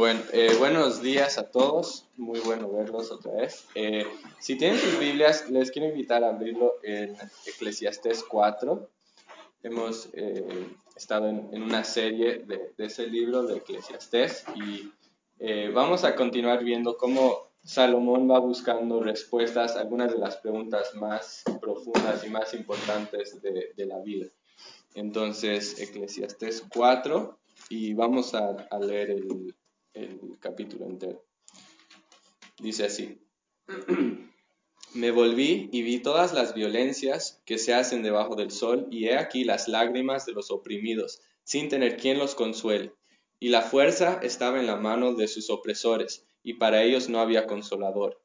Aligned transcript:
Bueno, 0.00 0.22
eh, 0.32 0.56
buenos 0.58 1.02
días 1.02 1.36
a 1.36 1.50
todos, 1.50 2.06
muy 2.16 2.40
bueno 2.40 2.72
verlos 2.72 3.12
otra 3.12 3.32
vez. 3.32 3.66
Eh, 3.74 4.06
si 4.38 4.56
tienen 4.56 4.78
sus 4.78 4.98
Biblias, 4.98 5.50
les 5.50 5.70
quiero 5.70 5.88
invitar 5.88 6.24
a 6.24 6.30
abrirlo 6.30 6.76
en 6.82 7.18
Eclesiastés 7.44 8.24
4. 8.24 8.88
Hemos 9.62 10.08
eh, 10.14 10.68
estado 10.96 11.28
en, 11.28 11.62
una 11.62 11.84
serie 11.84 12.38
de, 12.38 12.72
ese 12.78 13.08
libro 13.08 13.42
de 13.42 13.58
Eclesiastés 13.58 14.46
y 14.54 14.90
vamos 15.74 16.04
a 16.04 16.16
continuar 16.16 16.64
viendo 16.64 16.96
cómo 16.96 17.50
Salomón 17.62 18.26
va 18.30 18.38
buscando 18.38 19.02
respuestas 19.02 19.76
a 19.76 19.80
algunas 19.80 20.12
de 20.12 20.18
las 20.18 20.38
preguntas 20.38 20.94
más 20.94 21.42
profundas 21.60 22.24
y 22.24 22.30
más 22.30 22.54
importantes 22.54 23.42
de, 23.42 23.74
de 23.76 23.84
la 23.84 23.98
vida. 23.98 24.28
Entonces, 24.94 25.78
Eclesiastés 25.78 26.64
4 26.74 27.38
y 27.68 27.92
vamos 27.92 28.34
a, 28.34 28.66
a 28.70 28.78
leer 28.78 29.10
el, 29.10 29.54
el 29.94 30.38
capítulo 30.38 30.86
entero. 30.86 31.24
Dice 32.58 32.84
así, 32.84 33.18
me 34.94 35.10
volví 35.10 35.68
y 35.72 35.82
vi 35.82 36.00
todas 36.00 36.32
las 36.32 36.54
violencias 36.54 37.42
que 37.44 37.58
se 37.58 37.74
hacen 37.74 38.02
debajo 38.02 38.36
del 38.36 38.50
sol, 38.50 38.86
y 38.90 39.06
he 39.06 39.16
aquí 39.16 39.44
las 39.44 39.68
lágrimas 39.68 40.26
de 40.26 40.32
los 40.32 40.50
oprimidos, 40.50 41.20
sin 41.42 41.68
tener 41.68 41.96
quien 41.96 42.18
los 42.18 42.34
consuele. 42.34 42.92
Y 43.38 43.48
la 43.48 43.62
fuerza 43.62 44.20
estaba 44.22 44.60
en 44.60 44.66
la 44.66 44.76
mano 44.76 45.14
de 45.14 45.26
sus 45.26 45.50
opresores, 45.50 46.26
y 46.42 46.54
para 46.54 46.82
ellos 46.82 47.08
no 47.08 47.20
había 47.20 47.46
consolador. 47.46 48.20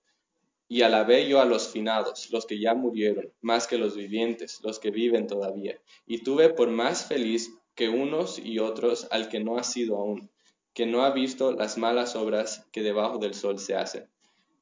Y 0.67 0.81
alabé 0.81 1.27
yo 1.27 1.39
a 1.39 1.45
los 1.45 1.69
finados, 1.69 2.29
los 2.31 2.45
que 2.45 2.59
ya 2.59 2.73
murieron, 2.73 3.31
más 3.41 3.67
que 3.67 3.77
los 3.77 3.95
vivientes, 3.95 4.59
los 4.63 4.79
que 4.79 4.91
viven 4.91 5.27
todavía. 5.27 5.79
Y 6.05 6.23
tuve 6.23 6.49
por 6.49 6.69
más 6.69 7.05
feliz 7.05 7.51
que 7.75 7.87
unos 7.89 8.39
y 8.39 8.59
otros 8.59 9.07
al 9.11 9.29
que 9.29 9.39
no 9.39 9.57
ha 9.57 9.63
sido 9.63 9.97
aún 9.97 10.29
que 10.75 10.85
no 10.85 11.05
ha 11.05 11.11
visto 11.11 11.53
las 11.53 11.77
malas 11.77 12.17
obras 12.17 12.67
que 12.73 12.83
debajo 12.83 13.17
del 13.17 13.33
sol 13.33 13.59
se 13.59 13.75
hacen. 13.75 14.09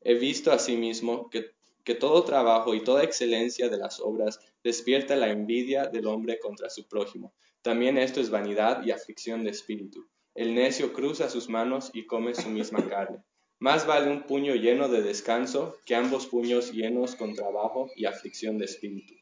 He 0.02 0.14
visto 0.14 0.52
asimismo 0.52 1.28
que, 1.32 1.48
que 1.84 1.96
todo 1.96 2.24
trabajo 2.24 2.76
y 2.76 2.84
toda 2.84 3.04
excelencia 3.04 3.68
de 3.68 3.78
las 3.78 4.00
obras 4.00 4.40
despierta 4.64 5.16
la 5.16 5.32
envidia 5.32 5.88
del 5.88 6.06
hombre 6.06 6.38
contra 6.40 6.70
su 6.70 6.88
prójimo. 6.88 7.34
También 7.64 7.98
esto 7.98 8.22
es 8.22 8.30
vanidad 8.30 8.86
y 8.86 8.92
aflicción 8.92 9.44
de 9.44 9.50
espíritu. 9.50 10.06
El 10.36 10.54
necio 10.54 10.94
cruza 10.94 11.32
sus 11.32 11.50
manos 11.50 11.90
y 11.94 12.06
come 12.06 12.36
su 12.36 12.48
misma 12.50 12.88
carne. 12.90 13.24
Más 13.58 13.88
vale 13.88 14.12
un 14.12 14.22
puño 14.24 14.54
lleno 14.54 14.90
de 14.90 15.02
descanso 15.02 15.78
que 15.84 15.96
ambos 15.96 16.28
puños 16.28 16.74
llenos 16.74 17.16
con 17.16 17.34
trabajo 17.34 17.90
y 17.96 18.06
aflicción 18.06 18.60
de 18.60 18.66
espíritu. 18.66 19.16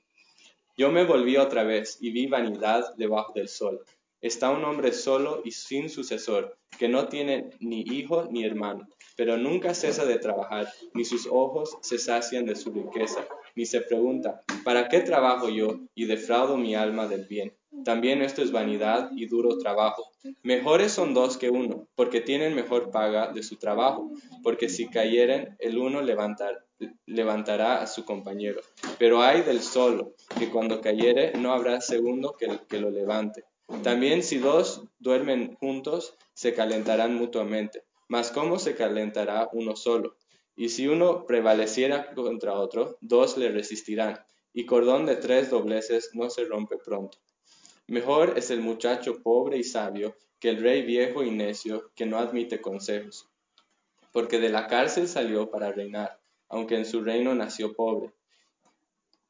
Yo 0.75 0.91
me 0.91 1.05
volví 1.05 1.37
otra 1.37 1.63
vez 1.63 1.99
y 2.01 2.11
vi 2.11 2.27
vanidad 2.27 2.95
debajo 2.97 3.31
del 3.33 3.47
sol 3.47 3.81
está 4.21 4.51
un 4.51 4.63
hombre 4.63 4.93
solo 4.93 5.41
y 5.43 5.51
sin 5.51 5.89
sucesor, 5.89 6.57
que 6.77 6.87
no 6.87 7.07
tiene 7.07 7.49
ni 7.59 7.81
hijo 7.81 8.27
ni 8.31 8.45
hermano, 8.45 8.87
pero 9.15 9.37
nunca 9.37 9.73
cesa 9.73 10.05
de 10.05 10.19
trabajar, 10.19 10.71
ni 10.93 11.05
sus 11.05 11.27
ojos 11.29 11.77
se 11.81 11.97
sacian 11.97 12.45
de 12.45 12.55
su 12.55 12.71
riqueza, 12.71 13.27
ni 13.55 13.65
se 13.65 13.81
pregunta, 13.81 14.43
¿para 14.63 14.87
qué 14.87 15.01
trabajo 15.01 15.49
yo 15.49 15.79
y 15.95 16.05
defraudo 16.05 16.57
mi 16.57 16.75
alma 16.75 17.07
del 17.07 17.25
bien? 17.25 17.53
También 17.83 18.21
esto 18.21 18.43
es 18.43 18.51
vanidad 18.51 19.09
y 19.15 19.25
duro 19.27 19.57
trabajo. 19.57 20.11
Mejores 20.43 20.91
son 20.91 21.13
dos 21.13 21.37
que 21.37 21.49
uno, 21.49 21.87
porque 21.95 22.21
tienen 22.21 22.53
mejor 22.53 22.91
paga 22.91 23.31
de 23.31 23.41
su 23.43 23.57
trabajo, 23.57 24.11
porque 24.43 24.69
si 24.69 24.87
cayeren, 24.87 25.55
el 25.57 25.77
uno 25.77 26.01
levantar, 26.01 26.65
levantará 27.05 27.81
a 27.81 27.87
su 27.87 28.05
compañero. 28.05 28.61
Pero 28.99 29.21
hay 29.23 29.41
del 29.41 29.61
solo, 29.61 30.13
que 30.37 30.49
cuando 30.49 30.81
cayere 30.81 31.33
no 31.37 31.53
habrá 31.53 31.81
segundo 31.81 32.35
que 32.37 32.79
lo 32.79 32.91
levante. 32.91 33.45
También 33.83 34.21
si 34.21 34.37
dos 34.37 34.83
duermen 34.99 35.55
juntos, 35.55 36.15
se 36.33 36.53
calentarán 36.53 37.15
mutuamente. 37.15 37.83
Mas 38.07 38.31
¿cómo 38.31 38.59
se 38.59 38.75
calentará 38.75 39.49
uno 39.53 39.75
solo? 39.75 40.17
Y 40.55 40.69
si 40.69 40.87
uno 40.87 41.25
prevaleciera 41.25 42.13
contra 42.13 42.53
otro, 42.53 42.97
dos 43.01 43.37
le 43.37 43.49
resistirán, 43.49 44.19
y 44.53 44.65
cordón 44.65 45.05
de 45.05 45.15
tres 45.15 45.49
dobleces 45.49 46.11
no 46.13 46.29
se 46.29 46.45
rompe 46.45 46.77
pronto. 46.77 47.17
Mejor 47.87 48.37
es 48.37 48.51
el 48.51 48.61
muchacho 48.61 49.21
pobre 49.23 49.57
y 49.57 49.63
sabio 49.63 50.15
que 50.39 50.49
el 50.49 50.61
rey 50.61 50.83
viejo 50.83 51.23
y 51.23 51.31
necio 51.31 51.91
que 51.95 52.05
no 52.05 52.17
admite 52.17 52.61
consejos. 52.61 53.27
Porque 54.11 54.39
de 54.39 54.49
la 54.49 54.67
cárcel 54.67 55.07
salió 55.07 55.49
para 55.49 55.71
reinar, 55.71 56.19
aunque 56.49 56.75
en 56.75 56.85
su 56.85 57.01
reino 57.03 57.33
nació 57.33 57.73
pobre. 57.73 58.13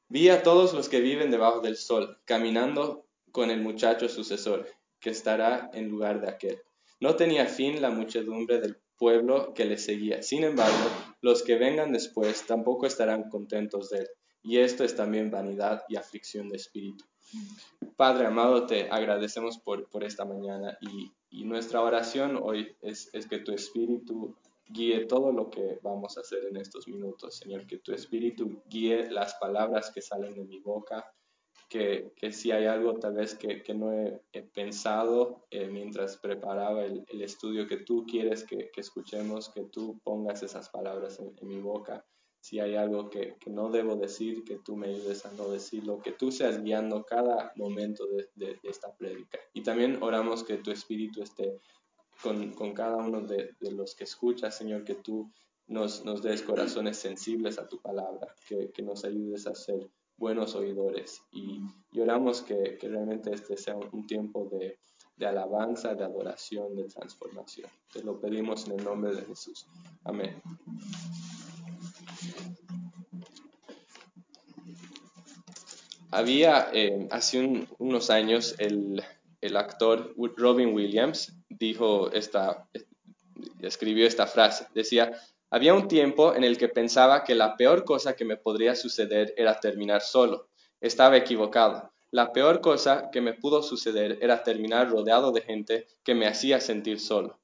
Vi 0.09 0.29
a 0.29 0.43
todos 0.43 0.73
los 0.73 0.89
que 0.89 0.99
viven 0.99 1.31
debajo 1.31 1.59
del 1.61 1.77
sol, 1.77 2.17
caminando 2.25 3.05
con 3.31 3.49
el 3.49 3.61
muchacho 3.61 4.09
sucesor, 4.09 4.67
que 4.99 5.09
estará 5.09 5.69
en 5.73 5.89
lugar 5.89 6.21
de 6.21 6.29
aquel. 6.29 6.61
No 6.99 7.15
tenía 7.15 7.47
fin 7.47 7.81
la 7.81 7.89
muchedumbre 7.89 8.59
del 8.59 8.77
pueblo 8.97 9.53
que 9.55 9.65
le 9.65 9.77
seguía. 9.77 10.21
Sin 10.21 10.43
embargo, 10.43 10.89
los 11.21 11.41
que 11.41 11.57
vengan 11.57 11.91
después 11.91 12.45
tampoco 12.45 12.85
estarán 12.85 13.29
contentos 13.29 13.89
de 13.89 13.99
él. 13.99 14.07
Y 14.43 14.59
esto 14.59 14.83
es 14.83 14.95
también 14.95 15.31
vanidad 15.31 15.83
y 15.89 15.95
aflicción 15.95 16.49
de 16.49 16.57
espíritu. 16.57 17.05
Padre 17.95 18.27
amado, 18.27 18.65
te 18.65 18.89
agradecemos 18.89 19.57
por, 19.57 19.89
por 19.89 20.03
esta 20.03 20.25
mañana 20.25 20.77
y, 20.81 21.11
y, 21.29 21.45
nuestra 21.45 21.81
oración 21.81 22.39
hoy 22.41 22.75
es, 22.81 23.09
es 23.13 23.27
que 23.27 23.39
tu 23.39 23.53
espíritu 23.53 24.35
guíe 24.67 25.05
todo 25.05 25.31
lo 25.31 25.49
que 25.49 25.79
vamos 25.81 26.17
a 26.17 26.21
hacer 26.21 26.45
en 26.45 26.57
estos 26.57 26.87
minutos, 26.87 27.37
Señor, 27.37 27.67
que 27.67 27.77
tu 27.77 27.93
espíritu 27.93 28.61
guíe 28.67 29.09
las 29.09 29.35
palabras 29.35 29.91
que 29.91 30.01
salen 30.01 30.33
de 30.33 30.43
mi 30.43 30.59
boca, 30.59 31.05
que, 31.71 32.11
que 32.17 32.33
si 32.33 32.51
hay 32.51 32.65
algo 32.65 32.99
tal 32.99 33.13
vez 33.13 33.33
que, 33.33 33.63
que 33.63 33.73
no 33.73 33.93
he, 33.93 34.19
pensado 34.53 35.47
eh, 35.49 35.69
mientras 35.69 36.17
preparaba 36.17 36.83
el, 36.83 37.21
estudio 37.21 37.65
que 37.65 37.77
tú 37.77 38.05
quieres 38.05 38.43
que, 38.43 38.69
que, 38.71 38.81
escuchemos, 38.81 39.47
que 39.47 39.63
tú 39.63 39.97
pongas 40.03 40.43
esas 40.43 40.67
palabras 40.67 41.17
en, 41.19 41.33
mi 41.47 41.61
boca. 41.61 42.05
Si 42.41 42.59
hay 42.59 42.75
algo 42.75 43.09
que, 43.09 43.37
no 43.45 43.69
debo 43.69 43.95
decir, 43.95 44.43
que 44.43 44.57
tú 44.57 44.75
me 44.75 44.89
ayudes 44.89 45.25
a 45.25 45.31
no 45.31 45.47
decirlo, 45.47 46.01
que 46.01 46.11
tú 46.11 46.29
seas 46.29 46.61
guiando 46.61 47.05
cada 47.05 47.53
momento 47.55 48.05
de, 48.05 48.27
de, 48.35 48.59
esta 48.63 48.93
prédica. 48.93 49.39
Y 49.53 49.63
también 49.63 50.03
oramos 50.03 50.43
que 50.43 50.57
tu 50.57 50.71
espíritu 50.71 51.23
esté 51.23 51.57
con, 52.21 52.51
con 52.51 52.73
cada 52.73 52.97
uno 52.97 53.21
de, 53.21 53.55
de, 53.61 53.71
los 53.71 53.95
que 53.95 54.03
escuchas, 54.03 54.57
Señor, 54.57 54.83
que 54.83 54.95
tú 54.95 55.31
nos, 55.67 56.03
nos 56.03 56.21
des 56.21 56.41
corazones 56.41 56.97
sensibles 56.97 57.57
a 57.57 57.69
tu 57.69 57.79
palabra, 57.79 58.35
que, 58.45 58.71
que 58.71 58.81
nos 58.81 59.05
ayudes 59.05 59.47
a 59.47 59.55
ser 59.55 59.89
buenos 60.21 60.53
oidores 60.53 61.23
y 61.31 61.61
lloramos 61.91 62.43
que, 62.43 62.77
realmente 62.79 63.33
este 63.33 63.57
sea 63.57 63.75
un 63.75 64.05
tiempo 64.05 64.47
de, 64.51 64.77
de, 65.17 65.25
alabanza, 65.25 65.95
de 65.95 66.03
adoración, 66.03 66.75
de 66.75 66.83
transformación. 66.83 67.67
Te 67.91 68.03
lo 68.03 68.21
pedimos 68.21 68.67
en 68.67 68.79
el 68.79 68.83
nombre 68.85 69.15
de 69.15 69.23
Jesús. 69.23 69.65
Amén. 70.03 70.39
Había 76.11 76.69
eh, 76.71 77.07
hace 77.09 77.67
unos 77.79 78.11
años 78.11 78.53
el, 78.59 79.03
el, 79.41 79.57
actor 79.57 80.13
Robin 80.37 80.75
Williams 80.75 81.33
dijo 81.49 82.11
esta, 82.11 82.69
escribió 83.59 84.05
esta 84.05 84.27
frase. 84.27 84.67
Decía, 84.75 85.13
había 85.51 85.73
un 85.73 85.87
tiempo 85.87 86.33
en 86.33 86.43
el 86.43 86.57
que 86.57 86.69
pensaba 86.69 87.23
que 87.23 87.35
la 87.35 87.57
peor 87.57 87.83
cosa 87.83 88.15
que 88.15 88.25
me 88.25 88.37
podría 88.37 88.73
suceder 88.73 89.33
era 89.37 89.59
terminar 89.59 90.01
solo. 90.01 90.47
Estaba 90.79 91.17
equivocado. 91.17 91.91
La 92.09 92.31
peor 92.31 92.61
cosa 92.61 93.09
que 93.11 93.21
me 93.21 93.33
pudo 93.33 93.61
suceder 93.61 94.17
era 94.21 94.43
terminar 94.43 94.89
rodeado 94.89 95.31
de 95.31 95.41
gente 95.41 95.87
que 96.03 96.15
me 96.15 96.25
hacía 96.25 96.61
sentir 96.61 96.99
solo. 96.99 97.39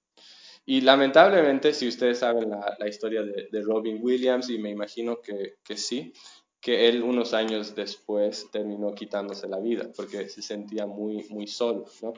Y 0.66 0.82
lamentablemente, 0.82 1.74
si 1.74 1.88
ustedes 1.88 2.20
saben 2.20 2.50
la, 2.50 2.88
historia 2.88 3.24
de, 3.24 3.62
Robin 3.62 4.00
Williams, 4.02 4.50
y 4.50 4.58
me 4.58 4.70
imagino 4.70 5.22
que, 5.22 5.56
que 5.64 5.78
sí, 5.78 6.14
que 6.60 6.90
él 6.90 7.04
unos 7.04 7.34
años 7.34 7.76
después 7.76 8.50
terminó 8.52 8.94
quitándose 8.94 9.48
la 9.48 9.60
vida 9.60 9.90
porque 9.96 10.28
se 10.28 10.42
sentía 10.42 10.86
muy, 10.86 11.26
muy 11.30 11.48
solo. 11.48 11.86
¿no? 12.02 12.14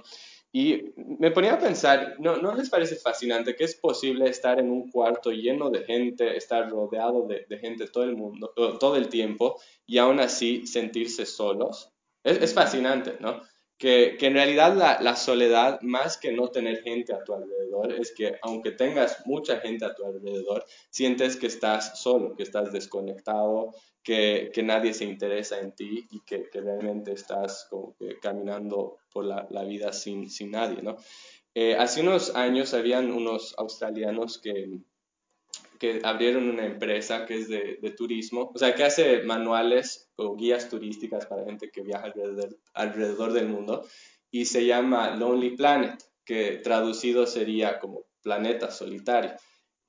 Y 0.52 0.94
me 0.96 1.30
ponía 1.30 1.54
a 1.54 1.60
pensar, 1.60 2.16
¿no, 2.18 2.38
¿no 2.38 2.56
les 2.56 2.70
parece 2.70 2.96
fascinante 2.96 3.56
que 3.56 3.66
es 3.66 3.76
posible 3.76 4.28
estar 4.30 4.60
en 4.60 4.72
un 4.72 4.90
cuarto 4.90 5.32
lleno 5.32 5.70
de 5.70 5.84
gente, 5.84 6.36
estar 6.36 6.68
rodeado 6.70 7.28
de, 7.28 7.46
gente 7.60 7.88
todo 7.88 8.04
el 8.04 8.16
mundo, 8.16 8.52
todo 8.80 8.96
el 8.96 9.10
tiempo 9.10 9.60
y 9.86 10.00
aún 10.00 10.20
así 10.20 10.66
sentirse 10.66 11.26
solos? 11.28 11.92
Es 12.24 12.54
fascinante, 12.54 13.18
¿no? 13.20 13.42
Que, 13.80 14.18
que, 14.20 14.28
en 14.28 14.34
realidad 14.34 14.76
la, 14.76 15.00
la, 15.00 15.16
soledad, 15.16 15.80
más 15.82 16.18
que 16.18 16.34
no 16.34 16.50
tener 16.50 16.84
gente 16.84 17.14
a 17.14 17.24
tu 17.24 17.34
alrededor, 17.34 17.94
es 17.94 18.14
que 18.14 18.38
aunque 18.42 18.72
tengas 18.72 19.26
mucha 19.26 19.62
gente 19.62 19.86
a 19.86 19.96
tu 19.96 20.06
alrededor, 20.06 20.66
sientes 20.90 21.38
que 21.38 21.48
estás 21.48 21.98
solo, 21.98 22.36
que 22.36 22.44
estás 22.44 22.74
desconectado, 22.74 23.72
que, 24.04 24.52
que 24.54 24.64
nadie 24.64 24.94
se 24.94 25.06
interesa 25.06 25.60
en 25.60 25.72
ti 25.74 26.08
y 26.12 26.22
que, 26.22 26.50
que 26.50 26.62
realmente 26.62 27.14
estás 27.14 27.68
como 27.70 27.96
caminando 28.22 28.98
por 29.14 29.24
la, 29.26 29.48
la 29.50 29.64
vida 29.64 29.94
sin, 29.94 30.30
sin, 30.30 30.52
nadie, 30.52 30.82
¿no? 30.82 30.98
Eh, 31.56 31.76
hace 31.76 32.02
unos 32.02 32.36
años 32.36 32.74
habían 32.74 33.12
unos 33.12 33.56
australianos 33.58 34.40
que, 34.40 34.80
que 35.80 36.02
abrieron 36.04 36.50
una 36.50 36.66
empresa 36.66 37.26
que 37.26 37.40
es 37.40 37.48
de, 37.48 37.80
de, 37.82 37.92
turismo, 37.92 38.52
o 38.54 38.58
sea, 38.60 38.76
que 38.76 38.84
hace 38.84 39.24
manuales 39.24 40.12
o 40.18 40.36
guías 40.36 40.70
turísticas 40.70 41.26
para 41.26 41.46
gente 41.46 41.72
que 41.72 41.82
viaja 41.82 42.06
alrededor, 42.06 42.58
alrededor 42.74 43.34
del 43.34 43.48
mundo 43.48 43.88
y 44.30 44.46
se 44.46 44.66
llama 44.66 45.16
Lonely 45.16 45.56
Planet, 45.56 46.04
que 46.26 46.58
traducido 46.58 47.26
sería 47.26 47.80
como 47.80 48.04
planeta 48.22 48.70
solitario. 48.70 49.32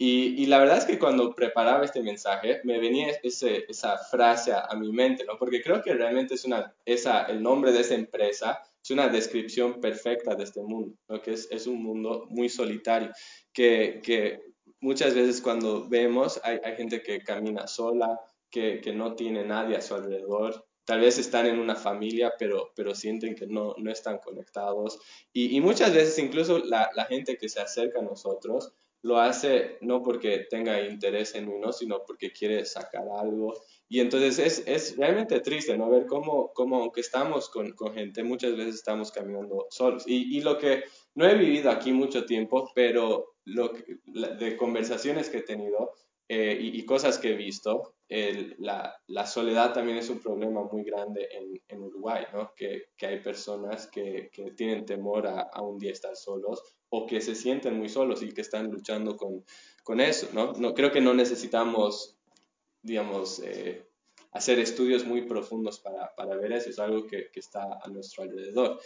Y, 0.02 0.46
la 0.46 0.58
verdad 0.58 0.78
es 0.78 0.86
que 0.86 0.98
cuando 0.98 1.34
preparaba 1.34 1.84
este 1.84 2.02
mensaje 2.02 2.62
me 2.64 2.80
venía 2.80 3.08
ese, 3.22 3.66
esa 3.68 3.98
frase 3.98 4.50
a, 4.54 4.74
mi 4.74 4.90
mente, 4.92 5.26
¿no? 5.26 5.36
Porque 5.36 5.60
creo 5.60 5.82
que 5.82 5.92
realmente 5.92 6.36
es 6.36 6.46
una, 6.46 6.74
esa, 6.86 7.24
el 7.24 7.42
nombre 7.42 7.70
de 7.70 7.80
esa 7.80 7.96
empresa 7.96 8.62
es 8.82 8.90
una 8.90 9.08
descripción 9.08 9.78
perfecta 9.78 10.34
de 10.34 10.44
este 10.44 10.62
mundo, 10.62 10.96
¿no? 11.06 11.20
Que 11.20 11.32
es, 11.32 11.48
es 11.50 11.66
un 11.66 11.82
mundo 11.82 12.24
muy 12.30 12.48
solitario, 12.48 13.10
que, 13.52 14.00
que 14.02 14.40
muchas 14.80 15.14
veces 15.14 15.40
cuando 15.40 15.88
vemos 15.88 16.40
hay, 16.42 16.58
hay 16.64 16.76
gente 16.76 17.02
que 17.02 17.22
camina 17.22 17.66
sola, 17.66 18.20
que, 18.50 18.80
que, 18.80 18.92
no 18.92 19.14
tiene 19.14 19.44
nadie 19.44 19.76
a 19.76 19.80
su 19.80 19.94
alrededor, 19.94 20.66
tal 20.84 21.00
vez 21.00 21.18
están 21.18 21.46
en 21.46 21.60
una 21.60 21.76
familia, 21.76 22.32
pero, 22.38 22.72
pero 22.74 22.94
sienten 22.94 23.36
que 23.36 23.46
no, 23.46 23.74
no 23.78 23.92
están 23.92 24.18
conectados. 24.18 24.98
Y, 25.32 25.56
y 25.56 25.60
muchas 25.60 25.94
veces 25.94 26.18
incluso 26.18 26.58
la, 26.58 26.90
la, 26.94 27.04
gente 27.04 27.36
que 27.36 27.48
se 27.48 27.60
acerca 27.60 28.00
a 28.00 28.02
nosotros 28.02 28.72
lo 29.02 29.18
hace 29.18 29.78
no 29.80 30.02
porque 30.02 30.46
tenga 30.50 30.82
interés 30.82 31.34
en 31.34 31.48
uno, 31.48 31.72
sino 31.72 32.02
porque 32.04 32.32
quiere 32.32 32.64
sacar 32.64 33.04
algo. 33.18 33.54
Y 33.88 34.00
entonces 34.00 34.38
es, 34.38 34.62
es 34.66 34.96
realmente 34.96 35.40
triste, 35.40 35.78
¿no? 35.78 35.88
Ver 35.90 36.06
cómo, 36.06 36.52
cómo 36.54 36.82
aunque 36.82 37.00
estamos 37.00 37.48
con, 37.48 37.70
con, 37.72 37.94
gente, 37.94 38.22
muchas 38.22 38.56
veces 38.56 38.74
estamos 38.74 39.10
caminando 39.12 39.68
solos. 39.70 40.04
Y, 40.06 40.36
y, 40.36 40.42
lo 40.42 40.58
que 40.58 40.84
no 41.14 41.26
he 41.26 41.34
vivido 41.34 41.70
aquí 41.70 41.92
mucho 41.92 42.26
tiempo, 42.26 42.70
pero 42.74 43.29
lo 43.44 43.72
de 44.04 44.56
conversaciones 44.56 45.28
que 45.30 45.38
he 45.38 45.42
tenido 45.42 45.92
eh, 46.32 46.56
y, 46.60 46.78
y, 46.78 46.84
cosas 46.84 47.18
que 47.18 47.32
he 47.32 47.36
visto, 47.36 47.96
el, 48.08 48.54
la, 48.58 48.94
la, 49.08 49.26
soledad 49.26 49.72
también 49.72 49.98
es 49.98 50.08
un 50.10 50.20
problema 50.20 50.62
muy 50.62 50.84
grande 50.84 51.28
en, 51.32 51.60
en 51.66 51.82
Uruguay, 51.82 52.24
¿no? 52.32 52.52
Que, 52.54 52.84
que, 52.96 53.06
hay 53.06 53.18
personas 53.18 53.88
que, 53.88 54.30
que 54.32 54.52
tienen 54.52 54.86
temor 54.86 55.26
a, 55.26 55.40
a, 55.40 55.60
un 55.60 55.80
día 55.80 55.90
estar 55.90 56.14
solos 56.14 56.62
o 56.88 57.04
que 57.04 57.20
se 57.20 57.34
sienten 57.34 57.76
muy 57.76 57.88
solos 57.88 58.22
y 58.22 58.30
que 58.30 58.42
están 58.42 58.70
luchando 58.70 59.16
con, 59.16 59.44
con 59.82 60.00
eso, 60.00 60.28
¿no? 60.32 60.52
¿no? 60.52 60.72
Creo 60.72 60.92
que 60.92 61.00
no 61.00 61.14
necesitamos, 61.14 62.16
digamos, 62.80 63.40
eh, 63.40 63.88
hacer 64.30 64.60
estudios 64.60 65.04
muy 65.04 65.22
profundos 65.22 65.80
para, 65.80 66.14
para, 66.14 66.36
ver 66.36 66.52
eso, 66.52 66.70
es 66.70 66.78
algo 66.78 67.08
que, 67.08 67.30
que, 67.32 67.40
está 67.40 67.80
a 67.82 67.88
nuestro 67.88 68.22
alrededor. 68.22 68.78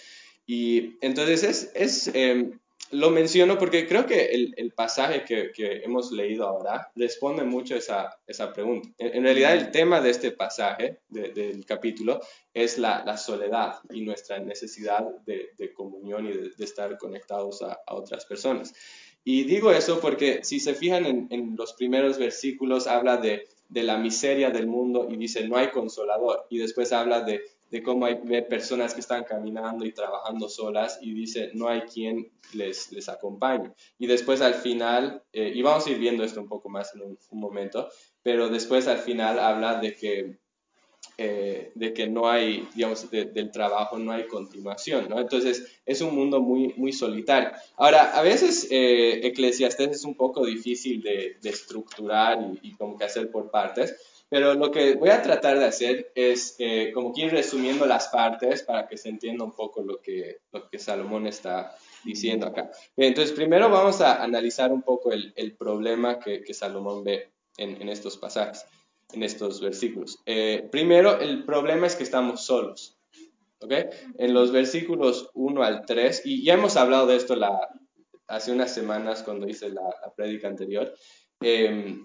Y 0.47 0.97
entonces 1.05 1.43
es, 1.43 1.73
es 1.75 2.09
eh, 2.15 2.51
lo 2.91 3.11
menciono 3.11 3.59
porque 3.59 3.87
creo 3.87 4.07
que 4.07 4.27
el, 4.27 4.55
el 4.57 4.73
pasaje 4.73 5.25
que, 5.25 5.51
que, 5.53 5.83
hemos 5.85 6.13
leído 6.13 6.47
ahora 6.47 6.91
responde 6.95 7.43
mucho 7.45 7.75
a 7.75 7.79
esa, 7.79 8.19
esa 8.27 8.53
pregunta. 8.53 8.89
En, 8.99 9.23
realidad 9.25 9.55
el 9.55 9.71
tema 9.71 10.01
de 10.01 10.11
este 10.11 10.31
pasaje, 10.31 11.01
de, 11.09 11.31
del 11.31 11.65
capítulo, 11.65 12.21
es 12.53 12.79
la, 12.79 13.05
la, 13.05 13.17
soledad 13.17 13.77
y 13.91 14.03
nuestra 14.03 14.39
necesidad 14.39 15.05
de, 15.27 15.51
de 15.59 15.73
comunión 15.73 16.27
y 16.27 16.33
de, 16.33 16.65
estar 16.65 16.97
conectados 16.99 17.63
a, 17.63 17.79
a, 17.87 17.95
otras 17.95 18.25
personas. 18.27 18.75
Y 19.25 19.45
digo 19.45 19.73
eso 19.73 20.01
porque 20.01 20.45
si 20.45 20.61
se 20.61 20.75
fijan 20.75 21.07
en, 21.07 21.29
en 21.31 21.57
los 21.57 21.73
primeros 21.73 22.19
versículos, 22.19 22.87
habla 22.87 23.17
de 23.17 23.49
la 23.71 23.97
miseria 23.99 24.51
del 24.51 24.67
mundo 24.67 25.09
y 25.11 25.17
dice, 25.17 25.49
no 25.49 25.57
hay 25.57 25.71
consolador. 25.71 26.47
Y 26.51 26.59
después 26.59 26.93
habla 26.93 27.23
de 27.23 27.43
de 27.75 27.83
cómo 27.83 28.07
hay 28.07 28.15
personas 28.49 28.95
que 28.95 29.01
están 29.01 29.25
caminando 29.25 29.85
y 29.85 29.91
trabajando 29.91 30.49
solas 30.49 31.01
y 31.03 31.13
dice, 31.13 31.51
no 31.55 31.67
hay 31.67 31.81
quien 31.81 32.31
les, 32.53 32.93
les 32.93 33.09
acompañe. 33.09 33.73
Y 33.99 34.07
después 34.07 34.43
al 34.43 34.55
final, 34.55 35.25
eh, 35.33 35.51
y 35.53 35.61
vamos 35.61 35.85
a 35.85 35.91
ir 35.91 35.99
viendo 35.99 36.23
esto 36.23 36.41
un 36.41 36.47
poco 36.47 36.69
más 36.69 36.95
en 36.95 37.03
un, 37.03 37.19
momento, 37.33 37.89
pero 38.23 38.49
después 38.49 38.87
al 38.87 38.99
final 38.99 39.41
habla 39.41 39.81
de 39.81 39.97
que, 39.97 40.39
eh, 41.19 41.73
de 41.75 41.93
que 41.93 42.07
no 42.07 42.31
hay, 42.31 42.69
digamos, 42.77 43.11
de, 43.11 43.25
del 43.25 43.51
trabajo 43.51 43.99
no 43.99 44.13
hay 44.13 44.29
continuación, 44.29 45.09
¿no? 45.09 45.19
Entonces 45.19 45.81
es 45.85 46.01
un 46.01 46.15
mundo 46.15 46.41
muy, 46.41 46.75
muy 46.77 46.93
solitario. 46.93 47.51
Ahora, 47.77 48.17
a 48.17 48.23
veces 48.23 48.69
eh, 48.71 49.27
Eclesiastes 49.27 49.91
es 49.91 50.05
un 50.05 50.15
poco 50.15 50.47
difícil 50.47 51.03
de, 51.03 51.39
de 51.43 51.51
estructurar 51.51 52.39
y, 52.41 52.69
y 52.69 52.75
como 52.77 52.97
que 52.97 53.05
hacer 53.05 53.33
por 53.33 53.51
partes, 53.51 53.97
pero 54.35 54.55
lo 54.55 54.73
que 54.73 54.97
voy 54.97 55.11
a 55.11 55.23
tratar 55.23 55.61
de 55.61 55.67
hacer 55.67 56.11
es 56.13 56.57
eh, 56.59 56.91
como 56.93 57.15
que 57.15 57.27
ir 57.27 57.31
resumiendo 57.31 57.87
las 57.87 58.09
partes 58.09 58.65
para 58.65 58.89
que 58.89 58.97
se 58.97 59.09
entienda 59.09 59.45
un 59.45 59.53
poco 59.53 59.81
lo 59.85 60.01
que, 60.01 60.39
lo 60.51 60.69
que 60.69 60.81
Salomón 60.81 61.29
está 61.29 61.77
diciendo 62.03 62.49
acá. 62.49 62.69
Entonces, 62.97 63.31
primero 63.31 63.71
vamos 63.71 64.01
a 64.01 64.25
analizar 64.25 64.73
un 64.73 64.83
poco 64.83 65.13
el, 65.13 65.33
el 65.37 65.55
problema 65.55 66.19
que, 66.19 66.43
que, 66.43 66.53
Salomón 66.53 67.05
ve 67.05 67.31
en, 67.59 67.81
en, 67.81 67.89
estos 67.89 68.17
pasajes, 68.17 68.67
en 69.13 69.23
estos 69.23 69.61
versículos. 69.61 70.19
Eh, 70.27 70.69
primero, 70.69 71.21
el 71.21 71.45
problema 71.45 71.87
es 71.87 71.95
que 71.95 72.03
estamos 72.03 72.45
solos. 72.45 72.99
¿okay? 73.61 73.85
En 74.19 74.35
los 74.35 74.51
versículos 74.51 75.31
1 75.35 75.63
al 75.63 75.87
3, 75.87 76.23
y 76.25 76.43
ya 76.45 76.55
hemos 76.55 76.77
hablado 76.77 77.07
de 77.07 77.15
esto 77.15 77.37
la, 77.37 77.69
hace 78.27 78.51
unas 78.51 78.75
semanas 78.75 79.23
cuando 79.23 79.49
hice 79.49 79.69
la, 79.69 79.83
la 79.83 80.13
prédica 80.13 80.49
anterior, 80.49 80.93
eh, 81.41 82.01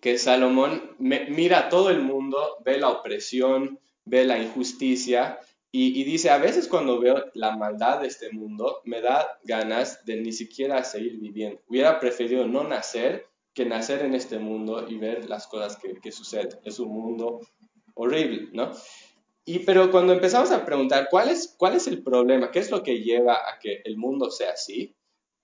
que 0.00 0.16
Salomón 0.18 0.96
mira 0.98 1.58
a 1.58 1.68
todo 1.68 1.90
el 1.90 2.00
mundo, 2.00 2.56
ve 2.64 2.78
la 2.78 2.88
opresión, 2.88 3.78
ve 4.04 4.24
la 4.24 4.38
injusticia 4.38 5.38
y, 5.72 6.00
y, 6.00 6.04
dice, 6.04 6.30
a 6.30 6.38
veces 6.38 6.66
cuando 6.66 6.98
veo 6.98 7.26
la 7.34 7.56
maldad 7.56 8.00
de 8.00 8.08
este 8.08 8.32
mundo, 8.32 8.80
me 8.84 9.00
da 9.00 9.38
ganas 9.44 10.04
de 10.04 10.16
ni 10.16 10.32
siquiera 10.32 10.82
seguir 10.82 11.20
viviendo. 11.20 11.60
Hubiera 11.68 12.00
preferido 12.00 12.46
no 12.48 12.64
nacer 12.64 13.26
que 13.54 13.64
nacer 13.66 14.02
en 14.02 14.14
este 14.14 14.38
mundo 14.38 14.88
y 14.88 14.96
ver 14.96 15.28
las 15.28 15.46
cosas 15.46 15.76
que, 15.76 16.00
que 16.00 16.10
suceden. 16.10 16.58
Es 16.64 16.80
un 16.80 16.88
mundo 16.88 17.40
horrible, 17.94 18.48
¿no? 18.52 18.72
Y 19.44 19.60
pero 19.60 19.90
cuando 19.90 20.12
empezamos 20.12 20.50
a 20.50 20.64
preguntar, 20.64 21.08
¿cuál 21.08 21.28
es, 21.28 21.54
¿cuál 21.56 21.76
es 21.76 21.86
el 21.86 22.02
problema? 22.02 22.50
¿Qué 22.50 22.58
es 22.58 22.70
lo 22.70 22.82
que 22.82 23.00
lleva 23.02 23.34
a 23.34 23.58
que 23.60 23.80
el 23.84 23.96
mundo 23.96 24.30
sea 24.30 24.52
así? 24.52 24.96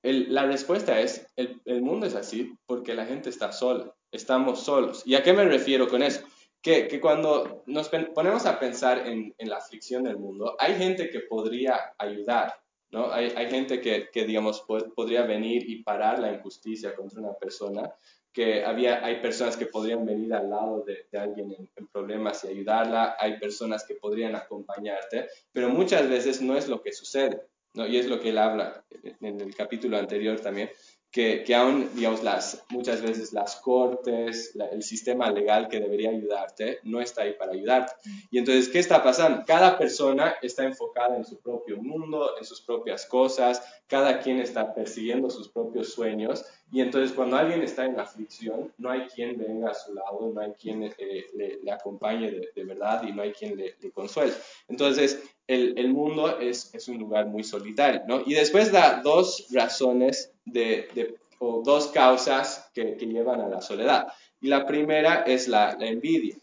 El, 0.02 0.34
la 0.34 0.44
respuesta 0.46 1.00
es, 1.00 1.26
el, 1.36 1.60
el 1.66 1.82
mundo 1.82 2.06
es 2.06 2.14
así 2.14 2.52
porque 2.66 2.94
la 2.94 3.06
gente 3.06 3.30
está 3.30 3.52
sola 3.52 3.95
estamos 4.12 4.62
solos. 4.62 5.02
¿Y 5.04 5.14
a 5.14 5.22
qué 5.22 5.32
me 5.32 5.44
refiero 5.44 5.88
con 5.88 6.02
eso? 6.02 6.22
Que, 6.62 6.88
que 6.88 7.00
cuando 7.00 7.62
nos 7.66 7.88
ponemos 7.88 8.46
a 8.46 8.58
pensar 8.58 9.06
en, 9.06 9.34
en, 9.38 9.48
la 9.48 9.58
aflicción 9.58 10.04
del 10.04 10.18
mundo, 10.18 10.56
hay 10.58 10.74
gente 10.74 11.10
que 11.10 11.20
podría 11.20 11.94
ayudar, 11.98 12.54
¿no? 12.90 13.12
Hay, 13.12 13.32
hay 13.36 13.48
gente 13.48 13.80
que, 13.80 14.08
que 14.12 14.24
digamos, 14.24 14.64
podría 14.96 15.22
venir 15.22 15.68
y 15.68 15.82
parar 15.82 16.18
la 16.18 16.32
injusticia 16.32 16.94
contra 16.94 17.20
una 17.20 17.34
persona, 17.34 17.92
que 18.32 18.64
había, 18.64 19.02
hay 19.02 19.22
personas 19.22 19.56
que 19.56 19.64
podrían 19.64 20.04
venir 20.04 20.34
al 20.34 20.50
lado 20.50 20.84
de, 20.84 21.06
alguien 21.18 21.52
en, 21.52 21.70
en, 21.74 21.86
problemas 21.86 22.44
y 22.44 22.48
ayudarla, 22.48 23.16
hay 23.18 23.38
personas 23.38 23.84
que 23.86 23.94
podrían 23.94 24.34
acompañarte, 24.34 25.28
pero 25.52 25.70
muchas 25.70 26.06
veces 26.08 26.42
no 26.42 26.56
es 26.56 26.68
lo 26.68 26.82
que 26.82 26.92
sucede, 26.92 27.40
¿no? 27.72 27.86
Y 27.86 27.96
es 27.96 28.08
lo 28.08 28.20
que 28.20 28.30
él 28.30 28.38
habla 28.38 28.84
en 29.20 29.40
el 29.40 29.54
capítulo 29.54 29.96
anterior 29.96 30.38
también, 30.40 30.68
que, 31.10 31.44
que 31.44 31.54
aún, 31.54 31.90
digamos, 31.94 32.22
las, 32.22 32.64
muchas 32.68 33.00
veces 33.00 33.32
las 33.32 33.56
cortes, 33.56 34.54
la, 34.54 34.66
el 34.66 34.82
sistema 34.82 35.30
legal 35.30 35.68
que 35.68 35.80
debería 35.80 36.10
ayudarte, 36.10 36.80
no 36.84 37.00
está 37.00 37.22
ahí 37.22 37.32
para 37.32 37.52
ayudarte. 37.52 37.92
Y 38.30 38.38
entonces, 38.38 38.68
¿qué 38.68 38.78
está 38.78 39.02
pasando? 39.02 39.44
Cada 39.46 39.78
persona 39.78 40.34
está 40.42 40.64
enfocada 40.64 41.16
en 41.16 41.24
su 41.24 41.38
propio 41.38 41.78
mundo, 41.78 42.36
en 42.38 42.44
sus 42.44 42.60
propias 42.60 43.06
cosas, 43.06 43.62
cada 43.86 44.20
quien 44.20 44.40
está 44.40 44.74
persiguiendo 44.74 45.30
sus 45.30 45.48
propios 45.48 45.92
sueños, 45.92 46.44
y 46.72 46.80
entonces 46.80 47.12
cuando 47.14 47.36
alguien 47.36 47.62
está 47.62 47.84
en 47.84 47.98
aflicción, 47.98 48.72
no 48.78 48.90
hay 48.90 49.06
quien 49.06 49.38
venga 49.38 49.70
a 49.70 49.74
su 49.74 49.94
lado, 49.94 50.32
no 50.34 50.40
hay 50.40 50.52
quien 50.52 50.82
eh, 50.82 51.26
le, 51.34 51.60
le, 51.62 51.72
acompañe 51.72 52.30
de, 52.30 52.50
de, 52.54 52.64
verdad 52.64 53.04
y 53.04 53.12
no 53.12 53.22
hay 53.22 53.32
quien 53.32 53.56
le, 53.56 53.76
le 53.80 53.90
consuele. 53.92 54.32
Entonces, 54.66 55.22
el, 55.46 55.78
el 55.78 55.92
mundo 55.92 56.40
es, 56.40 56.74
es, 56.74 56.88
un 56.88 56.98
lugar 56.98 57.26
muy 57.26 57.44
solitario, 57.44 58.02
¿no? 58.08 58.22
Y 58.26 58.34
después 58.34 58.72
da 58.72 59.00
dos 59.00 59.46
razones 59.52 60.32
de, 60.46 61.18
dos 61.64 61.88
causas 61.88 62.70
que, 62.74 62.96
llevan 62.96 63.40
a 63.40 63.48
la 63.48 63.60
soledad. 63.60 64.06
Y 64.40 64.48
la 64.48 64.64
primera 64.64 65.22
es 65.22 65.48
la, 65.48 65.76
envidia. 65.78 66.36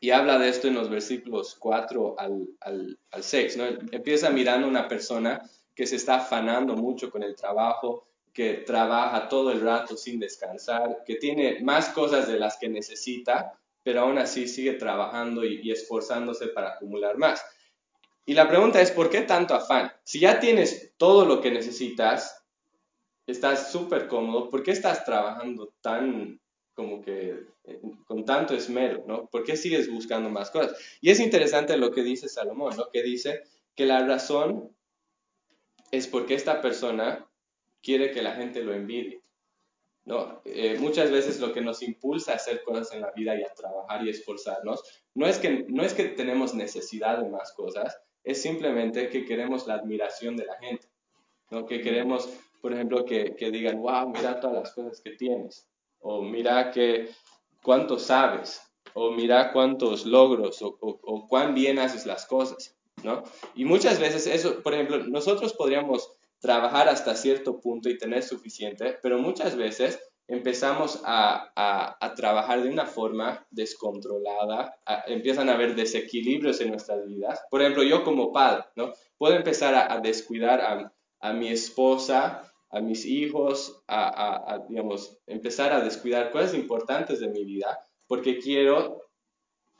Y 0.00 0.10
habla 0.10 0.38
de 0.38 0.48
esto 0.48 0.68
en 0.68 0.74
los 0.74 0.90
versículos 0.90 1.56
4 1.58 2.16
al, 2.18 2.48
al, 2.60 2.98
al 3.10 3.22
6, 3.22 3.56
¿no? 3.56 3.66
Empieza 3.66 4.30
mirando 4.30 4.66
a 4.66 4.70
una 4.70 4.88
persona 4.88 5.42
que 5.74 5.86
se 5.86 5.96
está 5.96 6.16
afanando 6.16 6.76
mucho 6.76 7.10
con 7.10 7.22
el 7.22 7.34
trabajo, 7.34 8.06
que 8.32 8.54
trabaja 8.54 9.28
todo 9.28 9.50
el 9.50 9.60
rato 9.60 9.96
sin 9.96 10.20
descansar, 10.20 11.02
que 11.06 11.16
tiene 11.16 11.60
más 11.62 11.88
cosas 11.88 12.28
de 12.28 12.38
las 12.38 12.58
que 12.58 12.68
necesita, 12.68 13.58
pero 13.82 14.02
aún 14.02 14.18
así 14.18 14.46
sigue 14.46 14.74
trabajando 14.74 15.44
y 15.44 15.70
esforzándose 15.70 16.48
para 16.48 16.74
acumular 16.74 17.16
más. 17.16 17.42
Y 18.28 18.34
la 18.34 18.48
pregunta 18.48 18.80
es, 18.80 18.90
¿por 18.90 19.08
qué 19.08 19.22
tanto 19.22 19.54
afán? 19.54 19.92
Si 20.02 20.18
ya 20.18 20.40
tienes 20.40 20.94
todo 20.96 21.24
lo 21.24 21.40
que 21.40 21.52
necesitas, 21.52 22.44
estás 23.26 23.72
súper 23.72 24.08
cómodo, 24.08 24.50
¿por 24.50 24.62
qué 24.62 24.70
estás 24.70 25.04
trabajando 25.04 25.72
tan 25.80 26.40
como 26.74 27.00
que 27.00 27.46
eh, 27.64 27.80
con 28.04 28.24
tanto 28.24 28.54
esmero, 28.54 29.04
¿no? 29.06 29.26
¿Por 29.26 29.44
qué 29.44 29.56
sigues 29.56 29.90
buscando 29.90 30.28
más 30.28 30.50
cosas? 30.50 30.76
Y 31.00 31.10
es 31.10 31.20
interesante 31.20 31.76
lo 31.78 31.90
que 31.90 32.02
dice 32.02 32.28
Salomón, 32.28 32.76
¿no? 32.76 32.90
Que 32.92 33.02
dice 33.02 33.44
que 33.74 33.86
la 33.86 34.06
razón 34.06 34.76
es 35.90 36.06
porque 36.06 36.34
esta 36.34 36.60
persona 36.60 37.26
quiere 37.82 38.10
que 38.10 38.22
la 38.22 38.34
gente 38.34 38.62
lo 38.62 38.74
envidie. 38.74 39.22
¿no? 40.04 40.40
Eh, 40.44 40.78
muchas 40.78 41.10
veces 41.10 41.40
lo 41.40 41.52
que 41.52 41.60
nos 41.60 41.82
impulsa 41.82 42.32
a 42.32 42.36
hacer 42.36 42.62
cosas 42.62 42.92
en 42.92 43.00
la 43.00 43.10
vida 43.10 43.36
y 43.36 43.42
a 43.42 43.52
trabajar 43.52 44.04
y 44.04 44.10
esforzarnos 44.10 44.82
no 45.14 45.26
es 45.26 45.38
que, 45.38 45.66
no 45.68 45.82
es 45.82 45.94
que 45.94 46.04
tenemos 46.04 46.54
necesidad 46.54 47.18
de 47.18 47.28
más 47.28 47.52
cosas, 47.52 47.98
es 48.22 48.40
simplemente 48.40 49.08
que 49.08 49.24
queremos 49.24 49.66
la 49.66 49.74
admiración 49.74 50.36
de 50.36 50.46
la 50.46 50.56
gente, 50.58 50.86
¿no? 51.50 51.66
que 51.66 51.80
queremos 51.80 52.28
por 52.60 52.72
ejemplo, 52.72 53.04
que, 53.04 53.34
que 53.36 53.50
digan, 53.50 53.80
wow, 53.80 54.08
mira 54.08 54.40
todas 54.40 54.56
las 54.56 54.72
cosas 54.72 55.00
que 55.00 55.12
tienes, 55.12 55.66
o 56.00 56.22
mira 56.22 56.70
que 56.70 57.10
cuánto 57.62 57.98
sabes, 57.98 58.60
o 58.94 59.10
mira 59.10 59.52
cuántos 59.52 60.06
logros, 60.06 60.62
o, 60.62 60.78
o, 60.80 61.26
cuán 61.28 61.54
bien 61.54 61.78
haces 61.78 62.06
las 62.06 62.26
cosas, 62.26 62.76
¿no? 63.02 63.22
Y 63.54 63.64
muchas 63.64 63.98
veces 63.98 64.26
eso, 64.26 64.62
por 64.62 64.74
ejemplo, 64.74 64.98
nosotros 64.98 65.52
podríamos 65.52 66.10
trabajar 66.40 66.88
hasta 66.88 67.14
cierto 67.14 67.60
punto 67.60 67.88
y 67.88 67.98
tener 67.98 68.22
suficiente, 68.22 68.98
pero 69.02 69.18
muchas 69.18 69.56
veces 69.56 70.00
empezamos 70.28 71.02
a, 71.04 71.52
a, 72.00 72.14
trabajar 72.14 72.62
de 72.62 72.68
una 72.68 72.86
forma 72.86 73.46
descontrolada, 73.50 74.76
empiezan 75.06 75.48
a 75.48 75.54
haber 75.54 75.74
desequilibrios 75.76 76.60
en 76.60 76.70
nuestras 76.70 77.06
vidas. 77.06 77.42
Por 77.50 77.62
ejemplo, 77.62 77.82
yo 77.82 78.02
como 78.02 78.32
padre, 78.32 78.64
¿no? 78.74 78.92
Puedo 79.18 79.36
empezar 79.36 79.74
a, 79.74 80.00
descuidar 80.00 80.60
a, 81.26 81.30
a, 81.30 81.32
mi 81.32 81.48
esposa, 81.48 82.52
a 82.70 82.80
mis 82.80 83.04
hijos, 83.04 83.82
a, 83.88 84.64
digamos, 84.68 85.18
empezar 85.26 85.72
a 85.72 85.80
descuidar 85.80 86.30
cosas 86.30 86.54
importantes 86.54 87.20
de 87.20 87.28
mi 87.28 87.44
vida 87.44 87.78
porque 88.06 88.38
quiero, 88.38 89.02